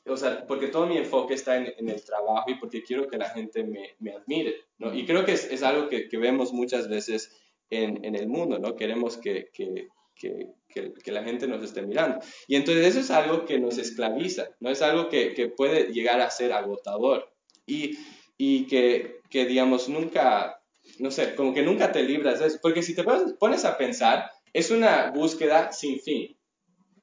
o 0.06 0.16
sea, 0.16 0.46
porque 0.46 0.68
todo 0.68 0.86
mi 0.86 0.96
enfoque 0.96 1.34
está 1.34 1.56
en, 1.56 1.88
el 1.88 2.04
trabajo 2.04 2.50
y 2.50 2.56
porque 2.56 2.82
quiero 2.82 3.06
que 3.08 3.18
la 3.18 3.30
gente 3.30 3.62
me, 3.64 3.94
me 4.00 4.12
admire, 4.12 4.56
¿no? 4.78 4.94
Y 4.94 5.06
creo 5.06 5.24
que 5.24 5.32
es, 5.32 5.50
es 5.50 5.62
algo 5.62 5.88
que, 5.88 6.08
que, 6.08 6.18
vemos 6.18 6.52
muchas 6.52 6.88
veces 6.88 7.36
en, 7.70 8.04
en, 8.04 8.16
el 8.16 8.26
mundo, 8.26 8.58
¿no? 8.58 8.74
Queremos 8.74 9.16
que, 9.16 9.50
que 9.52 9.88
que, 10.16 11.12
la 11.12 11.22
gente 11.22 11.46
nos 11.46 11.62
esté 11.62 11.82
mirando. 11.82 12.18
Y 12.46 12.56
entonces 12.56 12.86
eso 12.86 13.00
es 13.00 13.10
algo 13.10 13.44
que 13.44 13.58
nos 13.58 13.78
esclaviza, 13.78 14.48
¿no? 14.60 14.70
Es 14.70 14.82
algo 14.82 15.08
que, 15.08 15.52
puede 15.56 15.92
llegar 15.92 16.20
a 16.20 16.30
ser 16.30 16.52
agotador 16.52 17.30
y, 17.66 17.98
y 18.36 18.66
que, 18.66 19.20
digamos, 19.30 19.88
nunca, 19.88 20.55
no 20.98 21.10
sé, 21.10 21.34
como 21.34 21.52
que 21.52 21.62
nunca 21.62 21.92
te 21.92 22.02
libras 22.02 22.40
de 22.40 22.46
eso. 22.46 22.58
Porque 22.62 22.82
si 22.82 22.94
te 22.94 23.04
pones 23.04 23.64
a 23.64 23.76
pensar, 23.76 24.30
es 24.52 24.70
una 24.70 25.10
búsqueda 25.10 25.72
sin 25.72 26.00
fin. 26.00 26.36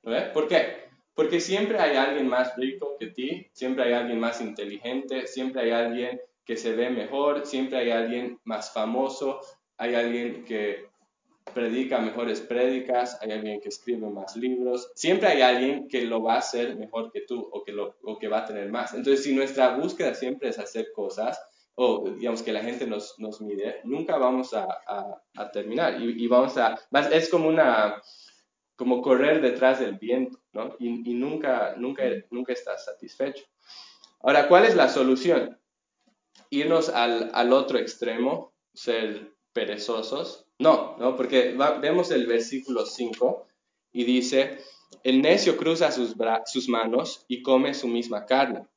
¿no? 0.04 0.12
¿Por 0.34 0.48
qué? 0.48 0.84
Porque 1.14 1.40
siempre 1.40 1.80
hay 1.80 1.96
alguien 1.96 2.28
más 2.28 2.56
rico 2.58 2.96
que 3.00 3.08
ti, 3.08 3.48
siempre 3.54 3.84
hay 3.86 3.94
alguien 3.94 4.20
más 4.20 4.42
inteligente, 4.42 5.28
siempre 5.28 5.62
hay 5.62 5.72
alguien 5.72 6.20
que 6.46 6.58
se 6.58 6.74
ve 6.74 6.90
mejor, 6.90 7.46
siempre 7.46 7.78
hay 7.78 7.92
alguien 7.92 8.40
más 8.44 8.74
famoso, 8.74 9.40
hay 9.78 9.96
alguien 9.96 10.44
que 10.44 10.88
predica 11.54 12.00
mejores 12.00 12.42
prédicas, 12.42 13.20
hay 13.22 13.32
alguien 13.32 13.62
que 13.62 13.70
escribe 13.70 14.10
más 14.10 14.36
libros, 14.36 14.92
siempre 14.96 15.28
hay 15.28 15.42
alguien 15.42 15.88
que 15.88 16.02
lo 16.02 16.24
va 16.24 16.36
a 16.36 16.40
hacer 16.40 16.76
mejor 16.78 17.12
que 17.12 17.22
tú 17.22 17.48
o 17.52 17.64
que, 17.64 17.72
lo, 17.72 17.96
o 18.04 18.18
que 18.18 18.28
va 18.28 18.40
a 18.40 18.46
tener 18.46 18.70
más. 18.72 18.94
Entonces, 18.94 19.24
si 19.24 19.36
nuestra 19.36 19.76
búsqueda 19.76 20.16
siempre 20.16 20.50
es 20.50 20.58
hacer 20.58 20.88
cosas, 20.96 21.40
o 21.76 22.10
digamos 22.10 22.44
que 22.44 22.54
la 22.54 22.64
gente 22.64 22.86
nos, 22.86 23.16
nos 23.20 23.42
mide, 23.42 23.82
nunca 23.84 24.18
vamos 24.18 24.54
a, 24.54 24.68
a, 25.36 25.52
terminar 25.52 26.02
y, 26.02 26.24
y, 26.24 26.28
vamos 26.28 26.58
a, 26.58 26.80
es 27.12 27.30
como 27.30 27.48
una, 27.48 28.02
como 28.76 29.02
correr 29.02 29.42
detrás 29.42 29.80
del 29.80 29.98
viento, 29.98 30.40
¿no? 30.52 30.76
Y, 30.80 31.10
y 31.10 31.14
nunca, 31.16 31.76
nunca, 31.78 32.04
nunca 32.30 32.54
estás 32.54 32.86
satisfecho. 32.86 33.44
Ahora, 34.22 34.48
¿cuál 34.48 34.66
es 34.66 34.76
la 34.76 34.90
solución? 34.90 35.60
Irnos 36.50 36.90
al, 36.90 37.32
al 37.34 37.52
otro 37.54 37.80
extremo, 37.80 38.54
ser 38.74 39.36
perezosos, 39.54 40.44
no, 40.60 40.96
no, 40.98 41.16
porque 41.16 41.56
vemos 41.82 42.12
el 42.12 42.28
versículo 42.28 42.86
5 42.86 43.48
y 43.92 44.04
dice, 44.04 44.60
el 45.04 45.22
necio 45.22 45.58
cruza 45.58 45.92
sus, 45.92 46.16
sus 46.46 46.70
manos 46.70 47.26
y 47.28 47.42
come 47.42 47.74
su 47.74 47.88
misma 47.88 48.26
carne. 48.26 48.68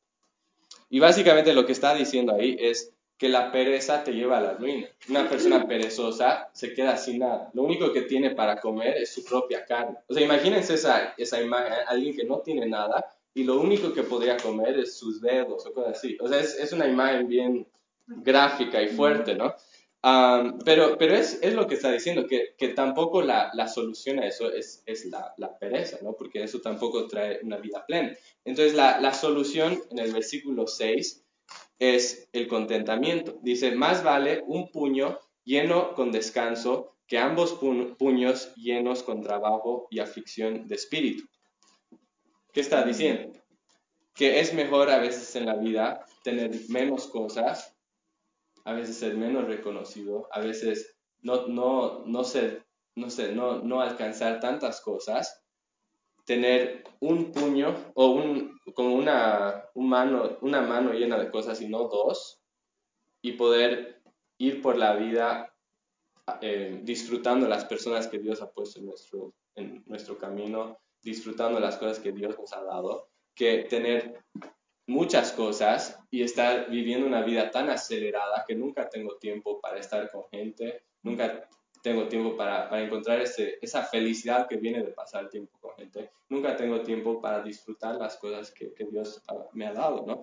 Y 0.89 1.01
básicamente 1.01 1.55
lo 1.55 1.67
que 1.67 1.73
está 1.73 1.95
diciendo 1.95 2.35
ahí 2.35 2.57
es 2.59 2.93
que 3.19 3.29
la 3.29 3.51
pereza 3.51 4.05
te 4.05 4.13
lleva 4.13 4.39
a 4.39 4.43
la 4.43 4.55
ruina. 4.55 4.89
Una 5.09 5.29
persona 5.29 5.67
perezosa 5.67 6.51
se 6.53 6.75
queda 6.75 6.97
sin 6.97 7.21
nada. 7.21 7.51
Lo 7.55 7.63
único 7.63 7.93
que 7.93 8.03
tiene 8.03 8.31
para 8.31 8.61
comer 8.61 8.97
es 8.99 9.15
su 9.15 9.25
propia 9.25 9.65
carne. 9.65 9.97
O 10.07 10.15
sea, 10.15 10.23
imagínense 10.23 10.75
esa, 10.75 11.15
esa 11.17 11.41
imagen, 11.41 11.73
alguien 11.89 12.15
que 12.15 12.25
no 12.25 12.41
tiene 12.41 12.67
nada 12.67 13.07
y 13.33 13.45
lo 13.45 13.59
único 13.61 13.93
que 13.93 14.03
podría 14.03 14.37
comer 14.37 14.79
es 14.79 14.99
sus 14.99 15.21
dedos 15.21 15.67
o 15.67 15.73
cosas 15.73 15.97
así. 15.97 16.17
O 16.21 16.29
sea, 16.29 16.41
es, 16.41 16.57
es 16.59 16.73
una 16.73 16.87
imagen 16.87 17.27
bien 17.27 17.67
gráfica 18.07 18.83
y 18.83 18.89
fuerte, 18.89 19.35
¿no? 19.35 19.55
Pero 20.03 20.97
pero 20.99 21.15
es, 21.15 21.39
es, 21.43 21.55
lo 21.55 21.67
que 21.67 21.75
está 21.75 21.91
diciendo, 21.91 22.27
que, 22.27 22.55
que 22.57 22.69
tampoco 22.69 23.23
la, 23.23 23.51
la, 23.55 23.67
solución 23.67 24.21
a 24.21 24.27
eso 24.27 24.53
es, 24.53 24.83
es 24.87 25.07
la, 25.07 25.59
pereza, 25.59 25.99
¿no? 26.03 26.15
Porque 26.15 26.43
eso 26.43 26.61
tampoco 26.61 27.09
trae 27.09 27.41
una 27.43 27.57
vida 27.57 27.85
plena. 27.87 28.17
Entonces, 28.45 28.75
la, 28.75 29.01
la 29.01 29.13
solución 29.13 29.83
en 29.91 29.99
el 29.99 30.13
versículo 30.13 30.67
6 30.67 31.25
es 31.79 32.29
el 32.33 32.47
contentamiento. 32.47 33.39
Dice, 33.43 33.73
más 33.73 34.05
vale 34.05 34.43
un 34.47 34.71
puño 34.71 35.19
lleno 35.45 35.95
con 35.95 36.13
descanso 36.13 36.97
que 37.07 37.19
ambos 37.19 37.59
puños 37.99 38.55
llenos 38.57 39.03
con 39.03 39.23
trabajo 39.23 39.87
y 39.91 40.01
aflicción 40.01 40.67
de 40.67 40.75
espíritu. 40.75 41.25
¿Qué 42.53 42.61
está 42.61 42.85
diciendo? 42.85 43.39
Que 44.15 44.41
es 44.41 44.55
mejor 44.55 44.91
a 44.91 44.99
veces 44.99 45.37
en 45.37 45.47
la 45.47 45.55
vida 45.55 46.05
tener 46.25 46.51
menos 46.69 47.07
cosas 47.07 47.76
a 48.67 48.73
veces 48.73 48.99
ser 48.99 49.17
menos 49.17 49.47
reconocido, 49.47 50.29
a 50.33 50.41
veces 50.41 50.97
no, 51.23 51.47
no, 51.47 52.05
no 52.05 52.25
ser, 52.25 52.67
no 52.97 53.11
sé, 53.11 53.33
no, 53.33 53.63
no 53.63 53.81
alcanzar 53.81 54.41
tantas 54.41 54.81
cosas, 54.81 55.41
tener 56.25 56.83
un 56.99 57.31
puño 57.31 57.93
o 57.95 58.09
un, 58.09 58.59
como 58.75 58.97
una, 58.97 59.67
un 59.75 59.89
mano, 59.89 60.37
una 60.41 60.63
mano 60.63 60.93
llena 60.93 61.17
de 61.17 61.31
cosas 61.31 61.61
y 61.61 61.69
no 61.69 61.85
dos, 61.85 62.43
y 63.23 63.33
poder 63.33 64.03
ir 64.39 64.61
por 64.61 64.77
la 64.77 64.97
vida 64.97 65.55
eh, 66.41 66.81
disfrutando 66.83 67.47
las 67.47 67.65
personas 67.67 68.09
que 68.09 68.19
Dios 68.19 68.43
ha 68.43 68.51
puesto 68.51 68.81
en 68.81 68.87
nuestro, 68.87 69.33
en 69.55 69.85
nuestro 69.87 70.19
camino, 70.19 70.81
disfrutando 71.03 71.61
las 71.61 71.77
cosas 71.77 72.01
que 72.01 72.11
Dios 72.11 72.37
nos 72.37 72.53
ha 72.53 72.65
dado, 72.65 73.11
que 73.33 73.59
tener 73.71 74.25
muchas 74.87 75.33
cosas 75.33 75.99
y 76.11 76.23
estar 76.23 76.71
viviendo 76.71 77.07
una 77.07 77.23
vida 77.23 77.51
tan 77.51 77.69
acelerada 77.71 78.45
que 78.47 78.55
nunca 78.55 78.89
tengo 78.89 79.17
tiempo 79.17 79.61
para 79.61 79.81
estar 79.81 80.11
con 80.11 80.25
gente, 80.31 80.85
nunca 81.03 81.49
tengo 81.83 82.09
tiempo 82.09 82.37
para, 82.37 82.69
para 82.69 82.83
encontrar 82.83 83.21
ese, 83.21 83.59
esa 83.61 83.83
felicidad 83.83 84.49
que 84.49 84.57
viene 84.57 84.83
de 84.83 84.93
pasar 84.93 85.29
tiempo 85.29 85.59
con 85.61 85.75
gente, 85.77 86.11
nunca 86.29 86.57
tengo 86.57 86.81
tiempo 86.83 87.21
para 87.21 87.43
disfrutar 87.43 87.97
las 87.97 88.17
cosas 88.17 88.51
que, 88.51 88.73
que 88.75 88.85
Dios 88.85 89.23
me 89.53 89.67
ha 89.67 89.73
dado, 89.73 90.05
¿no? 90.07 90.23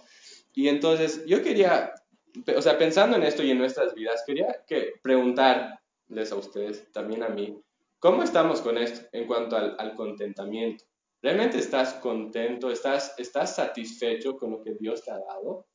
Y 0.53 0.67
entonces 0.67 1.25
yo 1.25 1.41
quería, 1.41 1.93
o 2.55 2.61
sea, 2.61 2.77
pensando 2.77 3.17
en 3.17 3.23
esto 3.23 3.43
y 3.43 3.51
en 3.51 3.59
nuestras 3.59 3.93
vidas, 3.93 4.23
quería 4.25 4.63
que 4.65 4.93
preguntarles 5.01 6.31
a 6.31 6.35
ustedes, 6.35 6.91
también 6.91 7.23
a 7.23 7.29
mí, 7.29 7.57
¿cómo 7.99 8.23
estamos 8.23 8.61
con 8.61 8.77
esto 8.77 9.07
en 9.11 9.27
cuanto 9.27 9.55
al 9.55 9.95
contentamiento? 9.95 10.85
¿Realmente 11.23 11.57
estás 11.57 11.93
contento? 11.93 12.69
¿Estás, 12.69 13.15
¿Estás 13.17 13.55
satisfecho 13.55 14.35
con 14.35 14.51
lo 14.51 14.61
que 14.61 14.73
Dios 14.73 15.05
te 15.05 15.11
ha 15.11 15.19
dado 15.19 15.65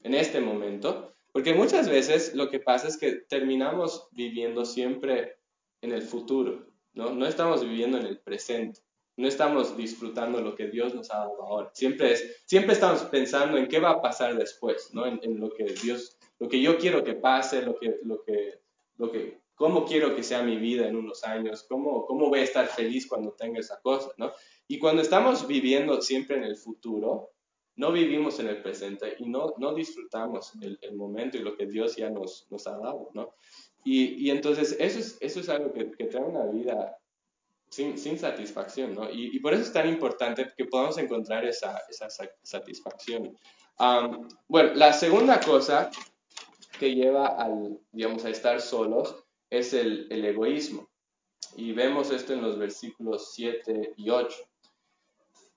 en 0.00 0.12
este 0.12 0.40
momento? 0.40 1.14
Porque 1.30 1.54
muchas 1.54 1.88
veces 1.88 2.34
lo 2.34 2.50
que 2.50 2.58
pasa 2.58 2.88
es 2.88 2.96
que 2.96 3.12
terminamos 3.12 4.08
viviendo 4.10 4.64
siempre 4.64 5.36
en 5.82 5.92
el 5.92 6.02
futuro, 6.02 6.66
¿no? 6.94 7.10
No 7.10 7.28
estamos 7.28 7.62
viviendo 7.62 7.96
en 7.98 8.06
el 8.06 8.18
presente, 8.18 8.80
no 9.16 9.28
estamos 9.28 9.76
disfrutando 9.76 10.40
lo 10.40 10.56
que 10.56 10.66
Dios 10.66 10.92
nos 10.96 11.12
ha 11.12 11.18
dado 11.18 11.44
ahora. 11.44 11.70
Siempre, 11.72 12.10
es, 12.10 12.42
siempre 12.44 12.72
estamos 12.72 13.02
pensando 13.02 13.58
en 13.58 13.68
qué 13.68 13.78
va 13.78 13.90
a 13.90 14.02
pasar 14.02 14.36
después, 14.36 14.92
¿no? 14.92 15.06
En, 15.06 15.38
lo 15.38 15.48
que 15.50 15.64
Dios, 15.80 16.18
lo 16.40 16.48
que 16.48 16.60
yo 16.60 16.76
quiero 16.76 17.04
que 17.04 17.14
pase, 17.14 17.62
lo 17.62 17.76
que, 17.78 18.00
lo 18.02 18.20
que, 18.24 18.58
lo 18.96 19.12
que 19.12 19.40
cómo 19.56 19.84
quiero 19.84 20.14
que 20.14 20.22
sea 20.22 20.42
mi 20.42 20.56
vida 20.56 20.86
en 20.86 20.96
unos 20.96 21.24
años, 21.24 21.64
cómo, 21.68 22.04
cómo 22.04 22.28
voy 22.28 22.40
a 22.40 22.44
estar 22.44 22.66
feliz 22.66 23.08
cuando 23.08 23.32
tenga 23.32 23.58
esa 23.58 23.80
cosa, 23.80 24.10
¿no? 24.18 24.32
Y 24.68 24.78
cuando 24.78 25.02
estamos 25.02 25.46
viviendo 25.46 26.00
siempre 26.00 26.36
en 26.36 26.44
el 26.44 26.56
futuro, 26.56 27.30
no 27.76 27.92
vivimos 27.92 28.40
en 28.40 28.48
el 28.48 28.62
presente 28.62 29.16
y 29.18 29.28
no, 29.28 29.54
no 29.58 29.74
disfrutamos 29.74 30.52
el, 30.62 30.78
el 30.80 30.96
momento 30.96 31.36
y 31.36 31.42
lo 31.42 31.56
que 31.56 31.66
Dios 31.66 31.96
ya 31.96 32.10
nos, 32.10 32.46
nos 32.50 32.66
ha 32.66 32.76
dado, 32.78 33.10
¿no? 33.14 33.34
Y, 33.84 34.26
y, 34.26 34.30
entonces 34.30 34.76
eso 34.80 34.98
es, 34.98 35.18
eso 35.20 35.40
es 35.40 35.48
algo 35.48 35.72
que, 35.72 35.92
que 35.92 36.06
trae 36.06 36.24
una 36.24 36.44
vida 36.46 36.98
sin, 37.68 37.98
sin 37.98 38.18
satisfacción, 38.18 38.94
¿no? 38.94 39.08
Y, 39.10 39.36
y, 39.36 39.38
por 39.40 39.54
eso 39.54 39.62
es 39.62 39.72
tan 39.72 39.88
importante 39.88 40.52
que 40.56 40.64
podamos 40.64 40.98
encontrar 40.98 41.44
esa, 41.44 41.82
esa 41.88 42.08
satisfacción. 42.42 43.36
bueno, 44.48 44.74
la 44.74 44.92
segunda 44.92 45.38
cosa 45.40 45.90
que 46.80 46.94
lleva 46.94 47.26
al, 47.26 47.78
digamos, 47.92 48.24
a 48.24 48.30
estar 48.30 48.60
solos 48.60 49.22
es 49.50 49.72
el, 49.74 50.08
el 50.10 50.24
egoísmo. 50.24 50.88
Y 51.56 51.72
vemos 51.72 52.10
esto 52.10 52.32
en 52.32 52.42
los 52.42 52.58
versículos 52.58 53.32
7 53.34 53.94
y 53.96 54.10
8. 54.10 54.36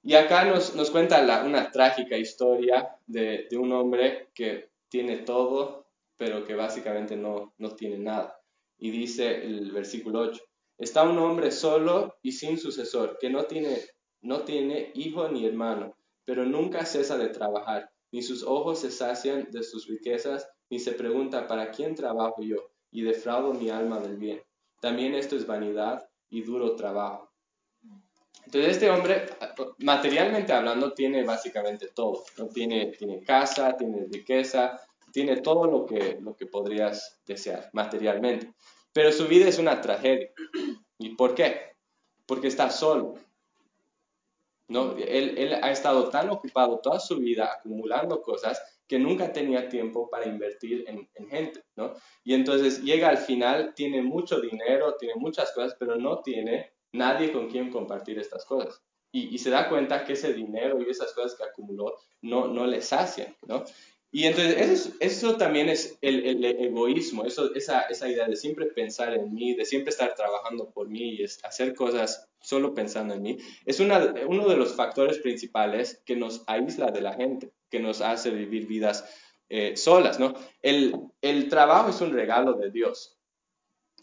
Y 0.03 0.15
acá 0.15 0.45
nos, 0.45 0.75
nos 0.75 0.91
cuenta 0.91 1.43
una 1.45 1.71
trágica 1.71 2.17
historia 2.17 2.95
de, 3.05 3.47
de, 3.49 3.57
un 3.57 3.71
hombre 3.73 4.29
que 4.33 4.69
tiene 4.87 5.17
todo, 5.17 5.87
pero 6.17 6.45
que 6.45 6.55
básicamente 6.55 7.17
no, 7.17 7.53
no 7.57 7.75
tiene 7.75 7.97
nada. 7.97 8.39
Y 8.77 8.91
dice 8.91 9.43
el 9.43 9.71
versículo 9.71 10.21
8, 10.21 10.41
está 10.77 11.03
un 11.03 11.17
hombre 11.17 11.51
solo 11.51 12.17
y 12.21 12.31
sin 12.31 12.57
sucesor, 12.57 13.17
que 13.19 13.29
no 13.29 13.43
tiene, 13.43 13.77
no 14.21 14.43
tiene 14.43 14.91
hijo 14.95 15.27
ni 15.27 15.45
hermano, 15.45 15.95
pero 16.23 16.45
nunca 16.45 16.85
cesa 16.85 17.17
de 17.17 17.27
trabajar, 17.27 17.91
ni 18.11 18.21
sus 18.21 18.43
ojos 18.43 18.79
se 18.79 18.91
sacian 18.91 19.49
de 19.51 19.63
sus 19.63 19.87
riquezas, 19.87 20.49
ni 20.69 20.79
se 20.79 20.93
pregunta, 20.93 21.47
¿para 21.47 21.71
quién 21.71 21.95
trabajo 21.95 22.41
yo? 22.41 22.71
Y 22.91 23.01
defraudo 23.01 23.53
mi 23.53 23.69
alma 23.69 23.99
del 23.99 24.17
bien. 24.17 24.41
también 24.79 25.13
esto 25.13 25.35
es 25.35 25.45
vanidad 25.45 26.07
y 26.29 26.41
duro 26.43 26.75
trabajo. 26.75 27.28
Entonces 28.49 28.77
este 28.77 28.89
hombre, 28.89 29.27
materialmente 29.77 30.51
hablando, 30.53 30.91
tiene 30.93 31.23
básicamente 31.23 31.89
todo. 31.93 32.23
¿no? 32.39 32.47
Tiene, 32.47 32.87
tiene 32.97 33.21
casa, 33.21 33.77
tiene 33.77 34.07
riqueza, 34.11 34.81
tiene 35.11 35.41
todo 35.41 35.67
lo 35.67 35.85
que, 35.85 36.17
lo 36.19 36.35
que 36.35 36.47
podrías 36.47 37.19
desear 37.27 37.69
materialmente. 37.73 38.51
Pero 38.91 39.11
su 39.11 39.27
vida 39.27 39.47
es 39.47 39.59
una 39.59 39.79
tragedia. 39.79 40.31
¿Y 40.97 41.09
por 41.09 41.35
qué? 41.35 41.75
Porque 42.25 42.47
está 42.47 42.71
solo. 42.71 43.13
¿no? 44.67 44.95
Él, 44.97 45.35
él, 45.37 45.53
ha 45.53 45.69
estado 45.69 46.09
tan 46.09 46.31
ocupado 46.31 46.79
toda 46.79 46.99
su 46.99 47.17
vida 47.17 47.53
acumulando 47.53 48.23
cosas 48.23 48.59
que 48.87 48.97
nunca 48.97 49.31
tenía 49.31 49.69
tiempo 49.69 50.09
para 50.09 50.25
invertir 50.25 50.85
en, 50.87 51.07
en, 51.13 51.29
gente, 51.29 51.63
¿no? 51.75 51.93
Y 52.23 52.33
entonces 52.33 52.81
llega 52.81 53.09
al 53.09 53.19
final, 53.19 53.75
tiene 53.75 54.01
mucho 54.01 54.41
dinero, 54.41 54.95
tiene 54.95 55.13
muchas 55.17 55.51
cosas, 55.51 55.75
pero 55.79 55.97
no 55.97 56.23
tiene 56.23 56.73
nadie 56.91 57.31
con 57.31 57.49
quien 57.49 57.71
compartir 57.71 58.19
estas 58.19 58.45
cosas. 58.45 58.81
Y, 59.11 59.39
se 59.39 59.49
da 59.49 59.69
cuenta 59.69 60.05
que 60.05 60.13
ese 60.13 60.33
dinero 60.33 60.79
y 60.79 60.89
esas 60.89 61.13
cosas 61.13 61.35
que 61.35 61.43
acumuló 61.43 61.95
no, 62.21 62.47
no 62.47 62.67
le 62.67 62.79
sacian, 62.79 63.35
¿no? 63.47 63.63
Y 64.11 64.25
entonces 64.25 64.57
eso, 64.57 64.91
eso 64.99 65.37
también 65.37 65.69
es 65.69 65.97
el, 66.01 66.43
egoísmo, 66.43 67.25
eso, 67.25 67.53
esa, 67.53 67.81
esa, 67.81 68.09
idea 68.09 68.27
de 68.27 68.35
siempre 68.35 68.65
pensar 68.65 69.13
en 69.13 69.33
mí, 69.33 69.53
de 69.53 69.65
siempre 69.65 69.91
estar 69.91 70.15
trabajando 70.15 70.71
por 70.71 70.89
mí 70.89 71.15
y 71.15 71.23
hacer 71.23 71.75
cosas 71.75 72.27
solo 72.41 72.73
pensando 72.73 73.13
en 73.13 73.21
mí, 73.21 73.37
es 73.65 73.79
una, 73.79 74.13
uno 74.27 74.47
de 74.47 74.57
los 74.57 74.75
factores 74.75 75.19
principales 75.19 76.01
que 76.05 76.15
nos 76.15 76.43
aísla 76.47 76.89
de 76.89 77.01
la 77.01 77.13
gente, 77.13 77.51
que 77.69 77.79
nos 77.79 78.01
hace 78.01 78.31
vivir 78.31 78.65
vidas 78.65 79.05
eh, 79.47 79.77
solas, 79.77 80.19
¿no? 80.19 80.33
El, 80.63 80.95
el, 81.21 81.47
trabajo 81.47 81.91
es 81.91 82.01
un 82.01 82.11
regalo 82.11 82.53
de 82.53 82.71
Dios, 82.71 83.19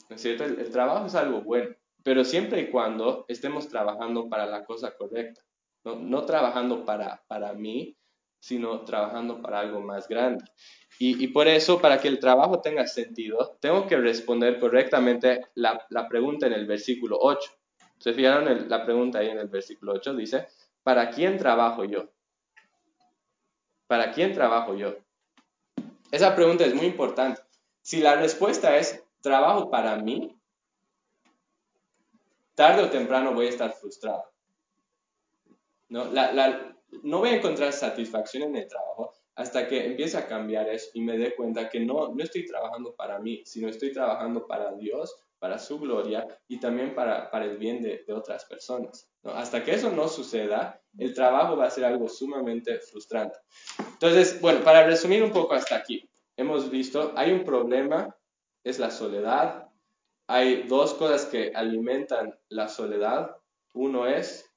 ¿no 0.09 0.15
es 0.15 0.23
cierto? 0.23 0.45
El 0.45 0.71
trabajo 0.71 1.07
es 1.07 1.17
algo 1.17 1.41
bueno, 1.41 1.75
pero 2.07 2.25
siempre 2.25 2.61
y 2.61 2.71
cuando 2.71 3.25
estemos 3.27 3.69
trabajando 3.69 4.29
para 4.29 4.47
la 4.47 4.65
cosa 4.65 4.97
correcta, 4.97 5.43
no, 5.83 5.97
no 5.97 6.25
trabajando 6.25 6.85
para, 6.85 7.25
para 7.27 7.53
mí, 7.53 7.97
sino 8.39 8.85
trabajando 8.85 9.43
para 9.43 9.59
algo 9.59 9.81
más 9.81 10.07
grande. 10.07 10.45
Y, 11.01 11.21
y, 11.25 11.27
por 11.27 11.49
eso, 11.49 11.81
para 11.81 11.99
que 11.99 12.07
el 12.07 12.21
trabajo 12.21 12.61
tenga 12.61 12.87
sentido, 12.87 13.59
tengo 13.61 13.89
que 13.89 13.97
responder 13.97 14.61
correctamente 14.61 15.49
la, 15.57 15.85
la 15.91 16.09
pregunta 16.09 16.47
en 16.47 16.53
el 16.53 16.65
versículo 16.65 17.19
8. 17.21 17.51
¿Se 17.99 18.15
fijaron 18.15 18.47
en 18.47 18.69
la 18.69 18.85
pregunta 18.85 19.19
ahí 19.19 19.31
en 19.31 19.41
el 19.41 19.49
versículo 19.49 19.95
8? 19.95 20.15
Dice, 20.15 20.47
¿para 20.85 21.11
quién 21.11 21.39
trabajo 21.39 21.83
yo? 21.83 22.09
¿Para 23.89 24.13
quién 24.13 24.33
trabajo 24.33 24.77
yo? 24.77 24.95
Esa 26.13 26.37
pregunta 26.37 26.65
es 26.65 26.73
muy 26.73 26.87
importante. 26.87 27.43
Si 27.83 28.01
la 28.01 28.15
respuesta 28.15 28.77
es, 28.77 29.03
trabajo 29.23 29.73
para 29.73 29.97
mí, 29.97 30.36
tarde 32.57 32.83
o 32.83 32.91
temprano 32.91 33.33
voy 33.33 33.47
a 33.47 33.51
estar 33.51 33.73
frustrado. 33.73 34.25
¿No? 35.89 36.07
La, 36.07 36.33
la, 36.33 36.77
no 37.05 37.19
voy 37.21 37.29
a 37.29 37.37
encontrar 37.37 37.73
satisfacción 37.73 38.43
en 38.45 38.57
el 38.57 38.67
trabajo 38.67 39.13
hasta 39.37 39.69
que 39.69 39.85
empiece 39.87 40.17
a 40.17 40.27
cambiar 40.27 40.69
eso 40.69 40.89
y 40.95 41.03
me 41.03 41.19
dé 41.19 41.37
cuenta 41.37 41.69
que 41.69 41.79
no, 41.81 42.13
no 42.15 42.25
estoy 42.25 42.47
trabajando 42.47 42.97
para 42.97 43.19
mí, 43.19 43.43
sino 43.45 43.69
estoy 43.69 43.93
trabajando 43.93 44.47
para 44.47 44.73
Dios, 44.73 45.15
para 45.39 45.59
su 45.59 45.79
gloria 45.79 46.27
y 46.49 46.59
también 46.59 46.95
para, 46.95 47.31
para 47.31 47.45
el 47.45 47.59
bien 47.59 47.83
de, 47.83 48.05
otras 48.13 48.47
personas. 48.47 49.11
¿no? 49.23 49.33
Hasta 49.33 49.63
que 49.63 49.75
eso 49.75 49.91
no 49.91 50.09
suceda, 50.09 50.83
el 50.99 51.15
trabajo 51.15 51.57
va 51.57 51.67
a 51.67 51.71
ser 51.71 51.85
algo 51.85 52.09
sumamente 52.09 52.79
frustrante. 52.81 53.39
Entonces, 53.79 54.41
bueno, 54.41 54.65
para 54.65 54.87
resumir 54.87 55.23
un 55.23 55.33
poco 55.33 55.55
hasta 55.55 55.77
aquí, 55.77 56.09
hemos 56.37 56.71
visto, 56.71 57.13
hay 57.15 57.33
un 57.33 57.45
problema, 57.45 58.17
es 58.65 58.79
la 58.79 58.91
soledad. 58.91 59.66
Hay 60.29 60.65
dos 60.65 60.95
cosas 60.95 61.27
que 61.27 61.53
alimentan 61.55 62.37
la 62.49 62.69
soledad. 62.69 63.37
Uno 63.75 64.07
es 64.07 64.51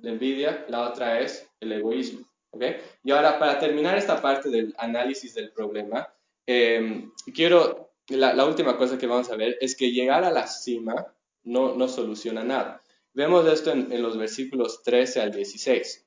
la 0.00 0.10
envidia, 0.10 0.64
la 0.68 0.88
otra 0.88 1.20
es 1.20 1.48
el 1.60 1.72
egoísmo. 1.72 2.26
¿okay? 2.50 2.76
Y 3.04 3.10
ahora, 3.10 3.38
para 3.38 3.58
terminar 3.58 3.96
esta 3.96 4.20
parte 4.20 4.48
del 4.48 4.74
análisis 4.78 5.34
del 5.34 5.52
problema, 5.52 6.08
eh, 6.46 7.08
quiero, 7.34 7.92
la, 8.08 8.34
la, 8.34 8.44
última 8.44 8.76
cosa 8.76 8.98
que 8.98 9.06
vamos 9.06 9.30
a 9.30 9.36
ver 9.36 9.56
es 9.60 9.76
que 9.76 9.92
llegar 9.92 10.24
a 10.24 10.30
la 10.30 10.46
cima 10.46 11.14
no, 11.44 11.74
no 11.74 11.88
soluciona 11.88 12.42
nada. 12.42 12.82
Vemos 13.14 13.46
esto 13.46 13.70
en, 13.70 13.92
en, 13.92 14.02
los 14.02 14.16
versículos 14.16 14.82
13 14.82 15.20
al 15.20 15.32
16. 15.32 16.06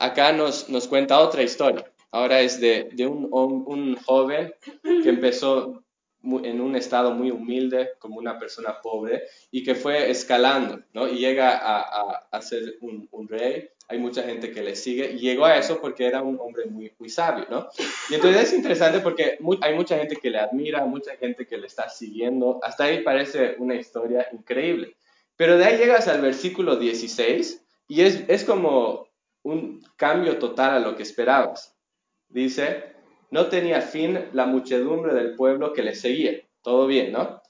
Acá 0.00 0.32
nos, 0.32 0.68
nos 0.68 0.88
cuenta 0.88 1.20
otra 1.20 1.42
historia. 1.42 1.90
Ahora 2.10 2.40
es 2.40 2.60
de, 2.60 2.88
de 2.92 3.06
un, 3.06 3.28
un 3.30 3.96
joven 3.96 4.54
que 4.82 5.08
empezó 5.08 5.84
en 6.22 6.60
un 6.60 6.76
estado 6.76 7.12
muy 7.12 7.30
humilde, 7.30 7.90
como 7.98 8.18
una 8.18 8.38
persona 8.38 8.80
pobre, 8.82 9.24
y 9.50 9.62
que 9.62 9.74
fue 9.74 10.10
escalando, 10.10 10.80
¿no? 10.92 11.08
Y 11.08 11.18
llega 11.18 11.56
a, 11.56 11.80
a, 11.80 12.28
a 12.30 12.42
ser 12.42 12.76
un, 12.80 13.08
un, 13.12 13.28
rey, 13.28 13.68
hay 13.88 13.98
mucha 13.98 14.22
gente 14.22 14.50
que 14.50 14.62
le 14.62 14.74
sigue, 14.74 15.12
y 15.12 15.18
llegó 15.18 15.44
a 15.44 15.56
eso 15.56 15.80
porque 15.80 16.06
era 16.06 16.22
un 16.22 16.38
hombre 16.40 16.66
muy, 16.66 16.92
muy 16.98 17.08
sabio, 17.08 17.46
¿no? 17.48 17.68
Y 18.10 18.14
entonces 18.14 18.42
es 18.42 18.52
interesante 18.52 19.00
porque 19.00 19.38
hay 19.62 19.74
mucha 19.74 19.96
gente 19.96 20.16
que 20.16 20.30
le 20.30 20.38
admira, 20.38 20.84
mucha 20.84 21.16
gente 21.16 21.46
que 21.46 21.56
le 21.56 21.66
está 21.66 21.88
siguiendo, 21.88 22.58
hasta 22.62 22.84
ahí 22.84 23.02
parece 23.02 23.54
una 23.58 23.76
historia 23.76 24.26
increíble. 24.32 24.96
Pero 25.36 25.56
de 25.56 25.64
ahí 25.64 25.78
llegas 25.78 26.08
al 26.08 26.20
versículo 26.20 26.76
16 26.76 27.64
y 27.86 28.02
es, 28.02 28.24
es 28.26 28.44
como 28.44 29.08
un 29.42 29.80
cambio 29.96 30.38
total 30.38 30.72
a 30.74 30.80
lo 30.80 30.96
que 30.96 31.04
esperabas. 31.04 31.76
Dice, 32.28 32.97
no 33.30 33.48
tenía 33.48 33.82
fin 33.82 34.18
la 34.32 34.46
muchedumbre 34.46 35.14
del 35.14 35.34
pueblo 35.34 35.72
que 35.72 35.82
le 35.82 35.94
seguía. 35.94 36.40
Todo 36.62 36.86
bien, 36.86 37.12
¿no? 37.12 37.42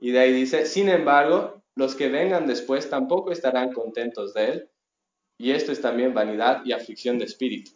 Y 0.00 0.10
de 0.10 0.20
ahí 0.20 0.32
dice, 0.32 0.66
sin 0.66 0.88
embargo, 0.88 1.62
los 1.74 1.94
que 1.94 2.08
vengan 2.08 2.46
después 2.46 2.88
tampoco 2.88 3.32
estarán 3.32 3.72
contentos 3.72 4.34
de 4.34 4.44
él, 4.46 4.70
y 5.38 5.50
esto 5.50 5.72
es 5.72 5.80
también 5.80 6.14
vanidad 6.14 6.64
y 6.64 6.72
aflicción 6.72 7.18
de 7.18 7.26
espíritu. 7.26 7.72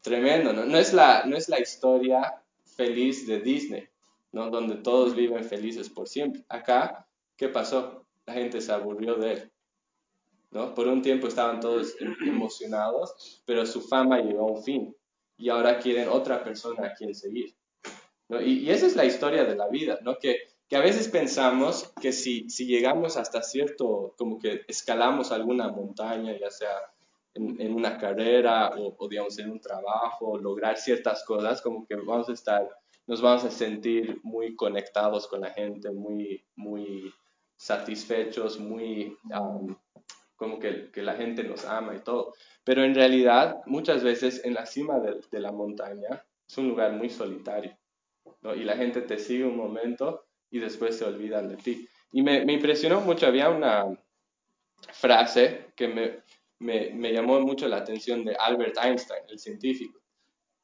Tremendo, 0.00 0.52
¿no? 0.52 0.64
No 0.64 0.78
es 0.78 0.94
la, 0.94 1.24
no 1.26 1.36
es 1.36 1.48
la 1.48 1.60
historia 1.60 2.42
feliz 2.76 3.26
de 3.26 3.40
Disney, 3.40 3.88
¿no? 4.32 4.48
Donde 4.50 4.76
todos 4.76 5.14
viven 5.14 5.44
felices 5.44 5.90
por 5.90 6.08
siempre. 6.08 6.44
Acá, 6.48 7.06
¿qué 7.36 7.48
pasó? 7.48 8.06
La 8.24 8.34
gente 8.34 8.60
se 8.60 8.72
aburrió 8.72 9.16
de 9.16 9.32
él, 9.32 9.52
¿no? 10.50 10.74
Por 10.74 10.88
un 10.88 11.02
tiempo 11.02 11.28
estaban 11.28 11.60
todos 11.60 11.94
emocionados, 12.26 13.42
pero 13.44 13.66
su 13.66 13.82
fama 13.82 14.20
llegó 14.20 14.48
a 14.48 14.52
un 14.52 14.62
fin 14.62 14.94
y 15.38 15.48
ahora 15.48 15.78
quieren 15.78 16.08
otra 16.08 16.44
persona 16.44 16.88
a 16.88 16.94
quien 16.94 17.14
seguir. 17.14 17.54
Y, 18.28 18.64
y, 18.64 18.70
esa 18.70 18.86
es 18.86 18.96
la 18.96 19.06
historia 19.06 19.44
de 19.44 19.56
la 19.56 19.68
vida, 19.68 19.98
¿no? 20.02 20.18
que, 20.18 20.36
que 20.68 20.76
a 20.76 20.80
veces 20.80 21.08
pensamos 21.08 21.92
que 22.00 22.12
si, 22.12 22.50
si, 22.50 22.66
llegamos 22.66 23.16
hasta 23.16 23.42
cierto, 23.42 24.14
como 24.18 24.38
que 24.38 24.62
escalamos 24.68 25.32
alguna 25.32 25.68
montaña, 25.68 26.36
ya 26.38 26.50
sea 26.50 26.76
en, 27.32 27.58
en 27.60 27.74
una 27.74 27.96
carrera 27.96 28.72
o, 28.76 28.94
o, 28.98 29.08
digamos, 29.08 29.38
en 29.38 29.50
un 29.50 29.60
trabajo, 29.60 30.36
lograr 30.36 30.76
ciertas 30.76 31.24
cosas, 31.24 31.62
como 31.62 31.86
que 31.86 31.94
vamos 31.94 32.28
a 32.28 32.32
estar, 32.32 32.68
nos 33.06 33.22
vamos 33.22 33.44
a 33.44 33.50
sentir 33.50 34.20
muy 34.22 34.54
conectados 34.56 35.26
con 35.26 35.40
la 35.40 35.50
gente, 35.50 35.90
muy, 35.90 36.44
muy 36.56 37.14
satisfechos, 37.56 38.58
muy... 38.58 39.16
Como 40.36 40.60
que, 40.60 40.92
que, 40.92 41.02
la 41.02 41.14
gente 41.14 41.42
nos 41.42 41.64
ama 41.64 41.96
y 41.96 41.98
todo. 41.98 42.32
Pero 42.68 42.84
en 42.84 42.94
realidad, 42.94 43.62
muchas 43.64 44.04
veces 44.04 44.44
en 44.44 44.52
la 44.52 44.66
cima 44.66 45.00
de, 45.00 45.22
de 45.30 45.40
la 45.40 45.52
montaña 45.52 46.22
es 46.46 46.58
un 46.58 46.68
lugar 46.68 46.92
muy 46.92 47.08
solitario. 47.08 47.74
¿no? 48.42 48.54
Y 48.54 48.62
la 48.62 48.76
gente 48.76 49.00
te 49.00 49.16
sigue 49.16 49.46
un 49.46 49.56
momento 49.56 50.26
y 50.50 50.58
después 50.58 50.98
se 50.98 51.06
olvidan 51.06 51.48
de 51.48 51.56
ti. 51.56 51.88
Y 52.12 52.20
me, 52.20 52.44
me 52.44 52.52
impresionó 52.52 53.00
mucho, 53.00 53.26
había 53.26 53.48
una 53.48 53.86
frase 54.92 55.72
que 55.74 55.88
me, 55.88 56.22
me, 56.58 56.90
me, 56.90 57.10
llamó 57.10 57.40
mucho 57.40 57.66
la 57.68 57.78
atención 57.78 58.22
de 58.22 58.36
Albert 58.36 58.76
Einstein, 58.76 59.22
el 59.30 59.38
científico. 59.38 60.02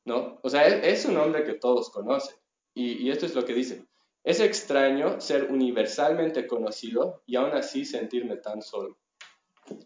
¿no? 0.04 0.40
O 0.42 0.50
sea, 0.50 0.66
es, 0.66 0.84
es 0.84 1.06
un 1.06 1.16
hombre 1.16 1.42
que 1.42 1.54
todos 1.54 1.88
conocen. 1.88 2.36
Y, 2.74 3.02
y 3.02 3.10
esto 3.12 3.24
es 3.24 3.34
lo 3.34 3.46
que 3.46 3.54
dice. 3.54 3.86
Es 4.22 4.40
extraño 4.40 5.22
ser 5.22 5.50
universalmente 5.50 6.46
conocido 6.46 7.22
y 7.24 7.36
aún 7.36 7.52
así 7.52 7.86
sentirme 7.86 8.36
tan 8.36 8.60
solo 8.60 8.98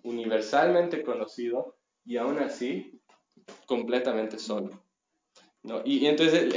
universalmente 0.02 1.04
conocido 1.04 1.77
y 2.09 2.16
aún 2.16 2.38
así 2.38 2.99
completamente 3.66 4.38
solo. 4.38 4.83
¿no? 5.62 5.83
Y, 5.85 5.99
y 5.99 6.07
entonces 6.07 6.53